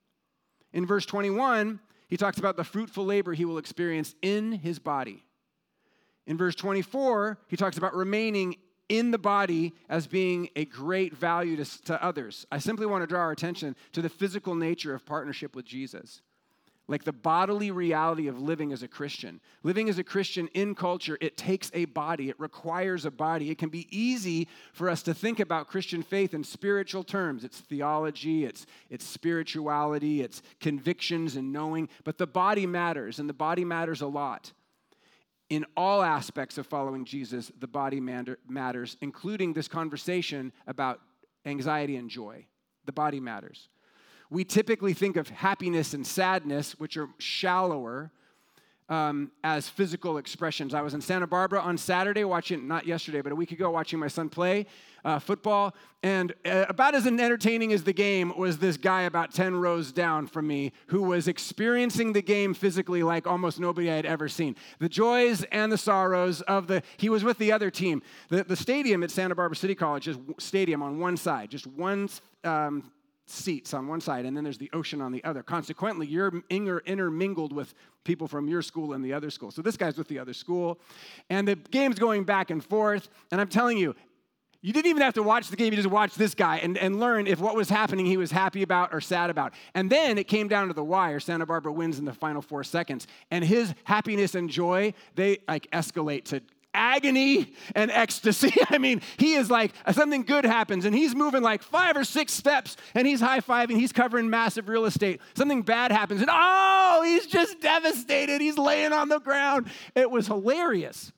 In 0.72 0.86
verse 0.86 1.06
21, 1.06 1.78
he 2.12 2.18
talks 2.18 2.36
about 2.36 2.58
the 2.58 2.62
fruitful 2.64 3.06
labor 3.06 3.32
he 3.32 3.46
will 3.46 3.56
experience 3.56 4.14
in 4.20 4.52
his 4.52 4.78
body. 4.78 5.24
In 6.26 6.36
verse 6.36 6.54
24, 6.54 7.38
he 7.48 7.56
talks 7.56 7.78
about 7.78 7.94
remaining 7.94 8.56
in 8.90 9.12
the 9.12 9.18
body 9.18 9.72
as 9.88 10.06
being 10.06 10.50
a 10.54 10.66
great 10.66 11.16
value 11.16 11.56
to, 11.56 11.84
to 11.84 12.04
others. 12.04 12.46
I 12.52 12.58
simply 12.58 12.84
want 12.84 13.02
to 13.02 13.06
draw 13.06 13.20
our 13.20 13.30
attention 13.30 13.74
to 13.92 14.02
the 14.02 14.10
physical 14.10 14.54
nature 14.54 14.94
of 14.94 15.06
partnership 15.06 15.56
with 15.56 15.64
Jesus 15.64 16.20
like 16.88 17.04
the 17.04 17.12
bodily 17.12 17.70
reality 17.70 18.26
of 18.26 18.40
living 18.40 18.72
as 18.72 18.82
a 18.82 18.88
Christian. 18.88 19.40
Living 19.62 19.88
as 19.88 19.98
a 19.98 20.04
Christian 20.04 20.48
in 20.48 20.74
culture, 20.74 21.16
it 21.20 21.36
takes 21.36 21.70
a 21.74 21.84
body, 21.86 22.28
it 22.28 22.38
requires 22.40 23.04
a 23.04 23.10
body. 23.10 23.50
It 23.50 23.58
can 23.58 23.68
be 23.68 23.86
easy 23.96 24.48
for 24.72 24.90
us 24.90 25.02
to 25.04 25.14
think 25.14 25.38
about 25.38 25.68
Christian 25.68 26.02
faith 26.02 26.34
in 26.34 26.42
spiritual 26.42 27.04
terms. 27.04 27.44
It's 27.44 27.60
theology, 27.60 28.44
it's, 28.44 28.66
it's 28.90 29.06
spirituality, 29.06 30.22
it's 30.22 30.42
convictions 30.60 31.36
and 31.36 31.52
knowing, 31.52 31.88
but 32.04 32.18
the 32.18 32.26
body 32.26 32.66
matters, 32.66 33.18
and 33.18 33.28
the 33.28 33.34
body 33.34 33.64
matters 33.64 34.00
a 34.00 34.06
lot. 34.06 34.52
In 35.50 35.66
all 35.76 36.02
aspects 36.02 36.58
of 36.58 36.66
following 36.66 37.04
Jesus, 37.04 37.52
the 37.60 37.66
body 37.66 38.00
matters, 38.00 38.96
including 39.00 39.52
this 39.52 39.68
conversation 39.68 40.52
about 40.66 41.00
anxiety 41.44 41.96
and 41.96 42.08
joy. 42.08 42.46
The 42.86 42.92
body 42.92 43.20
matters 43.20 43.68
we 44.32 44.44
typically 44.44 44.94
think 44.94 45.16
of 45.16 45.28
happiness 45.28 45.92
and 45.92 46.06
sadness, 46.06 46.72
which 46.80 46.96
are 46.96 47.08
shallower, 47.18 48.10
um, 48.88 49.30
as 49.44 49.68
physical 49.68 50.16
expressions. 50.16 50.72
I 50.72 50.80
was 50.80 50.94
in 50.94 51.02
Santa 51.02 51.26
Barbara 51.26 51.60
on 51.60 51.76
Saturday 51.76 52.24
watching, 52.24 52.66
not 52.66 52.86
yesterday, 52.86 53.20
but 53.20 53.30
a 53.30 53.34
week 53.36 53.52
ago, 53.52 53.70
watching 53.70 53.98
my 53.98 54.08
son 54.08 54.30
play 54.30 54.66
uh, 55.04 55.18
football. 55.18 55.74
And 56.02 56.32
uh, 56.46 56.64
about 56.68 56.94
as 56.94 57.06
entertaining 57.06 57.74
as 57.74 57.84
the 57.84 57.92
game 57.92 58.32
was 58.36 58.56
this 58.56 58.78
guy 58.78 59.02
about 59.02 59.34
10 59.34 59.54
rows 59.54 59.92
down 59.92 60.26
from 60.26 60.46
me 60.46 60.72
who 60.86 61.02
was 61.02 61.28
experiencing 61.28 62.14
the 62.14 62.22
game 62.22 62.54
physically 62.54 63.02
like 63.02 63.26
almost 63.26 63.60
nobody 63.60 63.90
I 63.90 63.96
had 63.96 64.06
ever 64.06 64.28
seen. 64.28 64.56
The 64.78 64.88
joys 64.88 65.44
and 65.52 65.70
the 65.70 65.78
sorrows 65.78 66.40
of 66.42 66.68
the, 66.68 66.82
he 66.96 67.10
was 67.10 67.22
with 67.22 67.36
the 67.36 67.52
other 67.52 67.70
team. 67.70 68.02
The, 68.30 68.44
the 68.44 68.56
stadium 68.56 69.02
at 69.02 69.10
Santa 69.10 69.34
Barbara 69.34 69.56
City 69.56 69.74
College 69.74 70.08
is 70.08 70.16
stadium 70.38 70.82
on 70.82 70.98
one 70.98 71.18
side, 71.18 71.50
just 71.50 71.66
one. 71.66 72.08
Um, 72.44 72.90
seats 73.32 73.74
on 73.74 73.88
one 73.88 74.00
side, 74.00 74.24
and 74.24 74.36
then 74.36 74.44
there's 74.44 74.58
the 74.58 74.70
ocean 74.72 75.00
on 75.00 75.12
the 75.12 75.22
other. 75.24 75.42
Consequently, 75.42 76.06
you're 76.06 76.42
intermingled 76.50 77.52
with 77.52 77.74
people 78.04 78.28
from 78.28 78.48
your 78.48 78.62
school 78.62 78.92
and 78.92 79.04
the 79.04 79.12
other 79.12 79.30
school. 79.30 79.50
So 79.50 79.62
this 79.62 79.76
guy's 79.76 79.96
with 79.96 80.08
the 80.08 80.18
other 80.18 80.34
school, 80.34 80.78
and 81.30 81.46
the 81.46 81.56
game's 81.56 81.98
going 81.98 82.24
back 82.24 82.50
and 82.50 82.64
forth. 82.64 83.08
And 83.30 83.40
I'm 83.40 83.48
telling 83.48 83.78
you, 83.78 83.94
you 84.64 84.72
didn't 84.72 84.90
even 84.90 85.02
have 85.02 85.14
to 85.14 85.24
watch 85.24 85.48
the 85.48 85.56
game, 85.56 85.72
you 85.72 85.76
just 85.76 85.90
watched 85.90 86.16
this 86.16 86.36
guy 86.36 86.58
and, 86.58 86.78
and 86.78 87.00
learn 87.00 87.26
if 87.26 87.40
what 87.40 87.56
was 87.56 87.68
happening 87.68 88.06
he 88.06 88.16
was 88.16 88.30
happy 88.30 88.62
about 88.62 88.94
or 88.94 89.00
sad 89.00 89.28
about. 89.28 89.54
And 89.74 89.90
then 89.90 90.18
it 90.18 90.28
came 90.28 90.46
down 90.46 90.68
to 90.68 90.74
the 90.74 90.84
wire. 90.84 91.18
Santa 91.18 91.44
Barbara 91.44 91.72
wins 91.72 91.98
in 91.98 92.04
the 92.04 92.14
final 92.14 92.40
four 92.40 92.62
seconds. 92.62 93.08
And 93.32 93.44
his 93.44 93.74
happiness 93.82 94.36
and 94.36 94.48
joy, 94.48 94.94
they 95.16 95.38
like 95.48 95.68
escalate 95.72 96.26
to 96.26 96.42
agony 96.74 97.52
and 97.74 97.90
ecstasy. 97.90 98.52
I 98.70 98.78
mean, 98.78 99.02
he 99.16 99.34
is 99.34 99.50
like, 99.50 99.72
something 99.92 100.22
good 100.22 100.44
happens 100.44 100.84
and 100.84 100.94
he's 100.94 101.14
moving 101.14 101.42
like 101.42 101.62
five 101.62 101.96
or 101.96 102.04
six 102.04 102.32
steps 102.32 102.76
and 102.94 103.06
he's 103.06 103.20
high 103.20 103.40
fiving, 103.40 103.76
he's 103.76 103.92
covering 103.92 104.30
massive 104.30 104.68
real 104.68 104.84
estate. 104.84 105.20
Something 105.34 105.62
bad 105.62 105.92
happens 105.92 106.20
and 106.20 106.30
oh, 106.32 107.02
he's 107.04 107.26
just 107.26 107.60
devastated. 107.60 108.40
He's 108.40 108.58
laying 108.58 108.92
on 108.92 109.08
the 109.08 109.20
ground. 109.20 109.68
It 109.94 110.10
was 110.10 110.26
hilarious. 110.26 111.12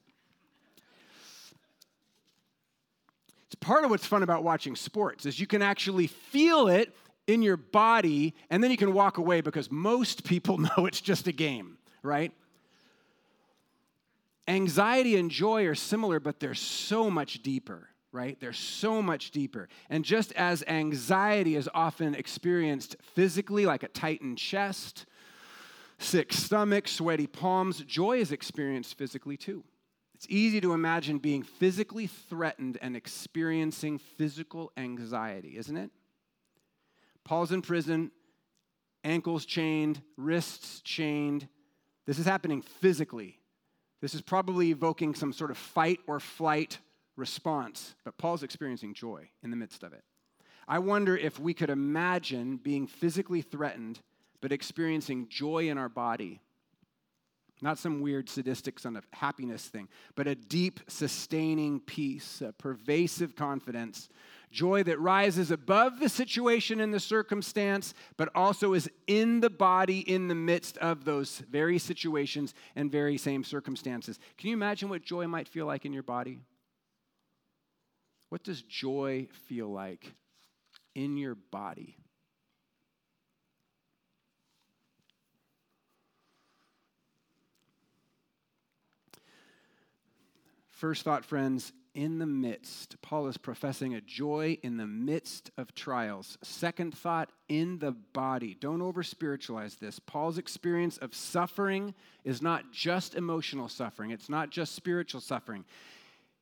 It's 3.46 3.54
part 3.60 3.84
of 3.84 3.90
what's 3.90 4.06
fun 4.06 4.22
about 4.22 4.42
watching 4.42 4.74
sports 4.74 5.26
is 5.26 5.38
you 5.38 5.46
can 5.46 5.62
actually 5.62 6.08
feel 6.08 6.68
it 6.68 6.94
in 7.26 7.42
your 7.42 7.56
body 7.56 8.34
and 8.50 8.62
then 8.62 8.70
you 8.70 8.76
can 8.76 8.92
walk 8.92 9.18
away 9.18 9.40
because 9.40 9.70
most 9.70 10.24
people 10.24 10.58
know 10.76 10.86
it's 10.86 11.00
just 11.00 11.26
a 11.26 11.32
game, 11.32 11.78
right? 12.02 12.32
Anxiety 14.46 15.16
and 15.16 15.30
joy 15.30 15.66
are 15.66 15.74
similar, 15.74 16.20
but 16.20 16.38
they're 16.38 16.54
so 16.54 17.10
much 17.10 17.42
deeper, 17.42 17.88
right? 18.12 18.38
They're 18.38 18.52
so 18.52 19.00
much 19.00 19.30
deeper. 19.30 19.68
And 19.88 20.04
just 20.04 20.32
as 20.32 20.62
anxiety 20.66 21.56
is 21.56 21.68
often 21.72 22.14
experienced 22.14 22.96
physically, 23.14 23.64
like 23.64 23.82
a 23.82 23.88
tightened 23.88 24.36
chest, 24.36 25.06
sick 25.98 26.32
stomach, 26.32 26.88
sweaty 26.88 27.26
palms, 27.26 27.80
joy 27.80 28.18
is 28.18 28.32
experienced 28.32 28.98
physically 28.98 29.38
too. 29.38 29.64
It's 30.14 30.26
easy 30.28 30.60
to 30.60 30.74
imagine 30.74 31.18
being 31.18 31.42
physically 31.42 32.06
threatened 32.06 32.78
and 32.82 32.96
experiencing 32.96 33.98
physical 33.98 34.72
anxiety, 34.76 35.56
isn't 35.56 35.76
it? 35.76 35.90
Paul's 37.24 37.50
in 37.50 37.62
prison, 37.62 38.10
ankles 39.02 39.46
chained, 39.46 40.02
wrists 40.18 40.82
chained. 40.82 41.48
This 42.06 42.18
is 42.18 42.26
happening 42.26 42.60
physically 42.60 43.38
this 44.04 44.14
is 44.14 44.20
probably 44.20 44.68
evoking 44.68 45.14
some 45.14 45.32
sort 45.32 45.50
of 45.50 45.56
fight 45.56 45.98
or 46.06 46.20
flight 46.20 46.78
response, 47.16 47.94
but 48.04 48.18
Paul's 48.18 48.42
experiencing 48.42 48.92
joy 48.92 49.30
in 49.42 49.48
the 49.48 49.56
midst 49.56 49.82
of 49.82 49.94
it. 49.94 50.04
I 50.68 50.78
wonder 50.78 51.16
if 51.16 51.40
we 51.40 51.54
could 51.54 51.70
imagine 51.70 52.58
being 52.58 52.86
physically 52.86 53.40
threatened, 53.40 54.00
but 54.42 54.52
experiencing 54.52 55.28
joy 55.30 55.70
in 55.70 55.78
our 55.78 55.88
body. 55.88 56.42
Not 57.62 57.78
some 57.78 58.02
weird 58.02 58.28
sadistic 58.28 58.78
sort 58.78 58.96
of 58.96 59.06
happiness 59.10 59.68
thing, 59.68 59.88
but 60.16 60.26
a 60.26 60.34
deep, 60.34 60.80
sustaining 60.86 61.80
peace, 61.80 62.42
a 62.42 62.52
pervasive 62.52 63.34
confidence 63.34 64.10
joy 64.54 64.84
that 64.84 64.98
rises 65.00 65.50
above 65.50 65.98
the 65.98 66.08
situation 66.08 66.80
and 66.80 66.94
the 66.94 67.00
circumstance, 67.00 67.92
but 68.16 68.30
also 68.34 68.72
is 68.72 68.88
in 69.06 69.40
the 69.40 69.50
body 69.50 69.98
in 70.00 70.28
the 70.28 70.34
midst 70.34 70.78
of 70.78 71.04
those 71.04 71.40
very 71.50 71.78
situations 71.78 72.54
and 72.76 72.90
very 72.90 73.18
same 73.18 73.44
circumstances. 73.44 74.18
Can 74.38 74.48
you 74.48 74.54
imagine 74.54 74.88
what 74.88 75.02
joy 75.02 75.26
might 75.26 75.48
feel 75.48 75.66
like 75.66 75.84
in 75.84 75.92
your 75.92 76.04
body? 76.04 76.38
What 78.30 78.44
does 78.44 78.62
joy 78.62 79.28
feel 79.48 79.68
like 79.68 80.14
in 80.94 81.16
your 81.16 81.34
body? 81.34 81.96
First 90.68 91.02
thought, 91.02 91.24
friends, 91.24 91.72
in 91.94 92.18
the 92.18 92.26
midst. 92.26 93.00
Paul 93.02 93.28
is 93.28 93.36
professing 93.36 93.94
a 93.94 94.00
joy 94.00 94.58
in 94.62 94.76
the 94.76 94.86
midst 94.86 95.50
of 95.56 95.74
trials. 95.74 96.36
Second 96.42 96.96
thought, 96.96 97.30
in 97.48 97.78
the 97.78 97.92
body. 97.92 98.56
Don't 98.58 98.82
over 98.82 99.02
spiritualize 99.02 99.76
this. 99.76 99.98
Paul's 99.98 100.38
experience 100.38 100.96
of 100.98 101.14
suffering 101.14 101.94
is 102.24 102.42
not 102.42 102.72
just 102.72 103.14
emotional 103.14 103.68
suffering, 103.68 104.10
it's 104.10 104.28
not 104.28 104.50
just 104.50 104.74
spiritual 104.74 105.20
suffering. 105.20 105.64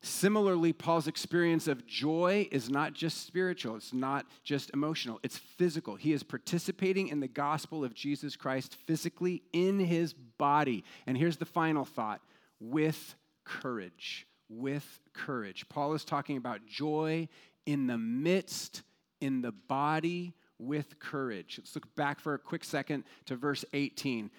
Similarly, 0.05 0.73
Paul's 0.73 1.07
experience 1.07 1.69
of 1.69 1.87
joy 1.87 2.49
is 2.51 2.69
not 2.69 2.93
just 2.93 3.25
spiritual, 3.25 3.77
it's 3.77 3.93
not 3.93 4.27
just 4.43 4.71
emotional, 4.75 5.21
it's 5.23 5.39
physical. 5.39 5.95
He 5.95 6.13
is 6.13 6.25
participating 6.25 7.07
in 7.07 7.21
the 7.21 7.29
gospel 7.29 7.85
of 7.85 7.95
Jesus 7.95 8.35
Christ 8.35 8.75
physically 8.75 9.43
in 9.53 9.79
his 9.79 10.13
body. 10.13 10.83
And 11.07 11.17
here's 11.17 11.37
the 11.37 11.45
final 11.45 11.85
thought 11.85 12.21
with 12.59 13.15
courage 13.45 14.27
with 14.59 15.01
courage. 15.13 15.69
Paul 15.69 15.95
is 15.95 16.05
talking 16.05 16.37
about 16.37 16.67
joy 16.67 17.29
in 17.67 17.87
the 17.87 17.99
midst, 17.99 18.83
in 19.21 19.41
the 19.41 19.53
body, 19.53 20.35
with 20.59 20.99
courage. 20.99 21.57
Let's 21.59 21.75
look 21.75 21.93
back 21.97 22.21
for 22.21 22.35
a 22.35 22.39
quick 22.39 22.65
second 22.65 23.05
to 23.27 23.37
verse 23.37 23.65
18. 23.73 24.31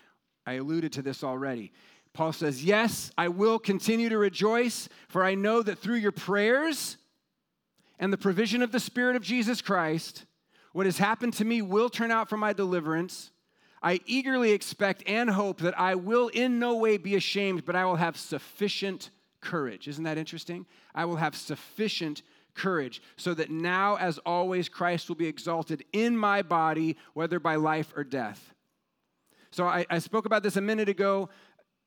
I 0.45 0.54
alluded 0.54 0.93
to 0.93 1.02
this 1.02 1.23
already. 1.23 1.71
Paul 2.13 2.32
says, 2.32 2.63
Yes, 2.63 3.12
I 3.17 3.30
will 3.30 3.60
continue 3.60 4.10
to 4.10 4.17
rejoice, 4.17 4.88
for 5.08 5.23
I 5.23 5.36
know 5.36 5.63
that 5.63 5.80
through 5.80 5.95
your 5.95 6.12
prayers 6.12 6.97
and 7.99 8.13
the 8.13 8.17
provision 8.17 8.62
of 8.62 8.71
the 8.71 8.80
Spirit 8.80 9.15
of 9.15 9.23
Jesus 9.23 9.62
Christ, 9.62 10.26
what 10.73 10.86
has 10.86 10.97
happened 10.97 11.34
to 11.34 11.45
me 11.45 11.62
will 11.62 11.89
turn 11.89 12.12
out 12.12 12.30
for 12.30 12.38
my 12.38 12.54
deliverance. 12.54 13.32
I 13.82 13.99
eagerly 14.06 14.52
expect 14.52 15.04
and 15.08 15.30
hope 15.30 15.60
that 15.62 15.78
I 15.80 15.95
will 15.95 16.30
in 16.30 16.60
no 16.60 16.76
way 16.76 16.97
be 16.97 17.15
ashamed, 17.15 17.65
but 17.65 17.76
I 17.76 17.86
will 17.86 17.97
have 17.97 18.17
sufficient 18.17 19.10
courage. 19.51 19.88
Isn't 19.88 20.06
that 20.06 20.17
interesting? 20.17 20.65
I 20.95 21.06
will 21.06 21.17
have 21.17 21.36
sufficient 21.36 22.23
courage, 22.56 23.01
so 23.17 23.34
that 23.34 23.49
now, 23.49 23.97
as 23.97 24.19
always, 24.25 24.69
Christ 24.69 25.10
will 25.10 25.15
be 25.15 25.27
exalted 25.27 25.84
in 25.91 26.17
my 26.17 26.41
body, 26.43 26.97
whether 27.13 27.39
by 27.39 27.56
life 27.56 27.91
or 27.95 28.03
death. 28.03 28.53
So 29.51 29.65
I, 29.65 29.86
I 29.89 29.99
spoke 29.99 30.25
about 30.25 30.43
this 30.43 30.58
a 30.58 30.62
minute 30.62 30.89
ago. 30.89 31.29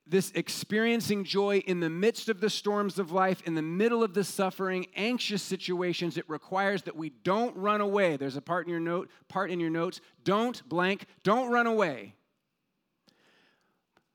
this 0.06 0.30
experiencing 0.34 1.24
joy 1.24 1.58
in 1.66 1.80
the 1.80 1.90
midst 1.90 2.28
of 2.28 2.40
the 2.40 2.48
storms 2.48 2.98
of 2.98 3.10
life, 3.10 3.42
in 3.44 3.54
the 3.54 3.62
middle 3.62 4.04
of 4.04 4.14
the 4.14 4.22
suffering, 4.22 4.86
anxious 4.94 5.42
situations, 5.42 6.16
it 6.16 6.28
requires 6.28 6.82
that 6.82 6.96
we 6.96 7.10
don't 7.10 7.56
run 7.56 7.80
away. 7.80 8.16
There's 8.16 8.36
a 8.36 8.40
part 8.40 8.66
in 8.66 8.70
your 8.70 8.80
note, 8.80 9.10
part 9.28 9.50
in 9.50 9.58
your 9.58 9.70
notes. 9.70 10.00
Don't 10.22 10.66
blank, 10.68 11.06
don't 11.24 11.50
run 11.50 11.66
away. 11.66 12.14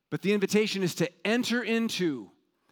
But 0.09 0.21
the 0.21 0.33
invitation 0.33 0.81
is 0.81 0.95
to 0.95 1.09
enter 1.25 1.61
into 1.61 2.29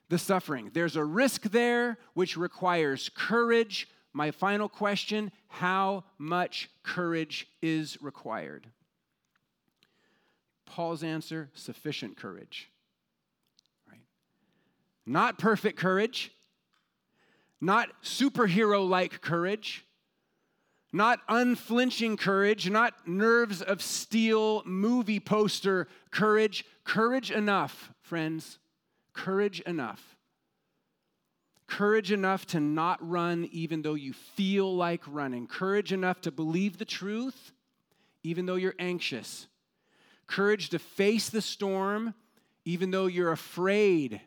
the 0.09 0.17
suffering. 0.17 0.71
There's 0.73 0.95
a 0.95 1.03
risk 1.03 1.43
there 1.43 1.97
which 2.13 2.35
requires 2.35 3.09
courage. 3.15 3.87
My 4.11 4.31
final 4.31 4.67
question 4.67 5.31
how 5.47 6.03
much 6.17 6.69
courage 6.83 7.47
is 7.61 7.97
required? 8.01 8.67
Paul's 10.65 11.03
answer 11.03 11.49
sufficient 11.53 12.17
courage. 12.17 12.69
Right? 13.89 14.01
Not 15.05 15.37
perfect 15.37 15.77
courage, 15.77 16.31
not 17.61 17.89
superhero 18.03 18.87
like 18.87 19.21
courage, 19.21 19.85
not 20.91 21.19
unflinching 21.27 22.17
courage, 22.17 22.69
not 22.69 23.07
nerves 23.07 23.61
of 23.61 23.81
steel 23.81 24.63
movie 24.65 25.19
poster 25.19 25.87
courage. 26.11 26.65
Courage 26.83 27.29
enough, 27.29 27.91
friends. 28.01 28.57
Courage 29.13 29.59
enough. 29.61 30.15
Courage 31.67 32.11
enough 32.11 32.45
to 32.47 32.59
not 32.59 32.97
run 33.07 33.47
even 33.51 33.81
though 33.81 33.93
you 33.93 34.13
feel 34.13 34.75
like 34.75 35.01
running. 35.07 35.47
Courage 35.47 35.93
enough 35.93 36.21
to 36.21 36.31
believe 36.31 36.77
the 36.77 36.85
truth 36.85 37.51
even 38.23 38.45
though 38.45 38.55
you're 38.55 38.75
anxious. 38.79 39.47
Courage 40.27 40.69
to 40.69 40.79
face 40.79 41.29
the 41.29 41.41
storm 41.41 42.13
even 42.65 42.91
though 42.91 43.05
you're 43.07 43.31
afraid 43.31 44.21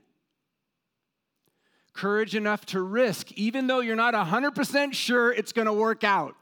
courage 1.93 2.35
enough 2.35 2.65
to 2.67 2.81
risk, 2.81 3.33
even 3.33 3.67
though 3.67 3.81
you're 3.81 3.97
not 3.97 4.15
100% 4.15 4.95
sure 4.95 5.33
it's 5.33 5.53
going 5.53 5.67
to 5.67 5.73
work 5.73 6.05
out. 6.05 6.35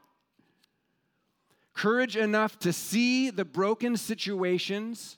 Courage 1.73 2.17
enough 2.17 2.59
to 2.59 2.73
see 2.73 3.29
the 3.29 3.45
broken 3.45 3.97
situations 3.97 5.17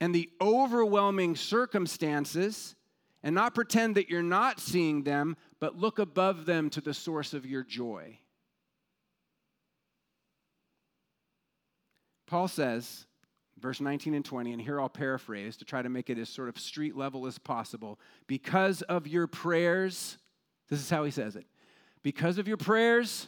and 0.00 0.14
the 0.14 0.30
overwhelming 0.40 1.36
circumstances 1.36 2.74
and 3.22 3.34
not 3.34 3.54
pretend 3.54 3.96
that 3.96 4.08
you're 4.08 4.22
not 4.22 4.58
seeing 4.58 5.02
them, 5.02 5.36
but 5.60 5.76
look 5.76 5.98
above 5.98 6.46
them 6.46 6.70
to 6.70 6.80
the 6.80 6.94
source 6.94 7.34
of 7.34 7.44
your 7.44 7.62
joy. 7.62 8.18
Paul 12.26 12.48
says, 12.48 13.06
verse 13.58 13.80
19 13.80 14.14
and 14.14 14.24
20, 14.24 14.52
and 14.52 14.62
here 14.62 14.80
I'll 14.80 14.88
paraphrase 14.88 15.56
to 15.58 15.64
try 15.64 15.82
to 15.82 15.88
make 15.88 16.08
it 16.08 16.16
as 16.16 16.28
sort 16.28 16.48
of 16.48 16.58
street 16.58 16.96
level 16.96 17.26
as 17.26 17.38
possible. 17.38 17.98
Because 18.26 18.82
of 18.82 19.06
your 19.06 19.26
prayers, 19.26 20.16
this 20.68 20.80
is 20.80 20.88
how 20.88 21.04
he 21.04 21.10
says 21.10 21.36
it. 21.36 21.44
Because 22.02 22.38
of 22.38 22.48
your 22.48 22.56
prayers, 22.56 23.26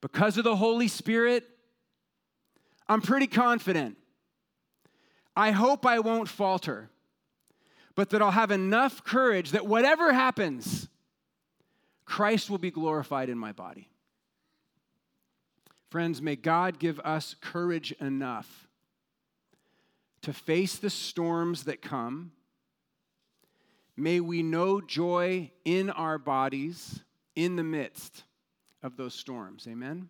because 0.00 0.36
of 0.36 0.44
the 0.44 0.56
Holy 0.56 0.88
Spirit, 0.88 1.44
I'm 2.88 3.02
pretty 3.02 3.28
confident. 3.28 3.96
I 5.36 5.50
hope 5.50 5.86
I 5.86 5.98
won't 5.98 6.28
falter, 6.28 6.90
but 7.94 8.10
that 8.10 8.22
I'll 8.22 8.30
have 8.30 8.50
enough 8.50 9.04
courage 9.04 9.52
that 9.52 9.66
whatever 9.66 10.12
happens, 10.12 10.88
Christ 12.04 12.50
will 12.50 12.58
be 12.58 12.70
glorified 12.70 13.28
in 13.28 13.38
my 13.38 13.52
body. 13.52 13.88
Friends, 15.90 16.22
may 16.22 16.36
God 16.36 16.78
give 16.78 17.00
us 17.00 17.36
courage 17.40 17.92
enough 17.92 18.68
to 20.22 20.32
face 20.32 20.76
the 20.76 20.90
storms 20.90 21.64
that 21.64 21.82
come. 21.82 22.32
May 23.96 24.20
we 24.20 24.42
know 24.42 24.80
joy 24.80 25.50
in 25.64 25.90
our 25.90 26.18
bodies 26.18 27.00
in 27.34 27.56
the 27.56 27.62
midst 27.62 28.22
of 28.82 28.96
those 28.96 29.14
storms. 29.14 29.66
Amen. 29.68 30.08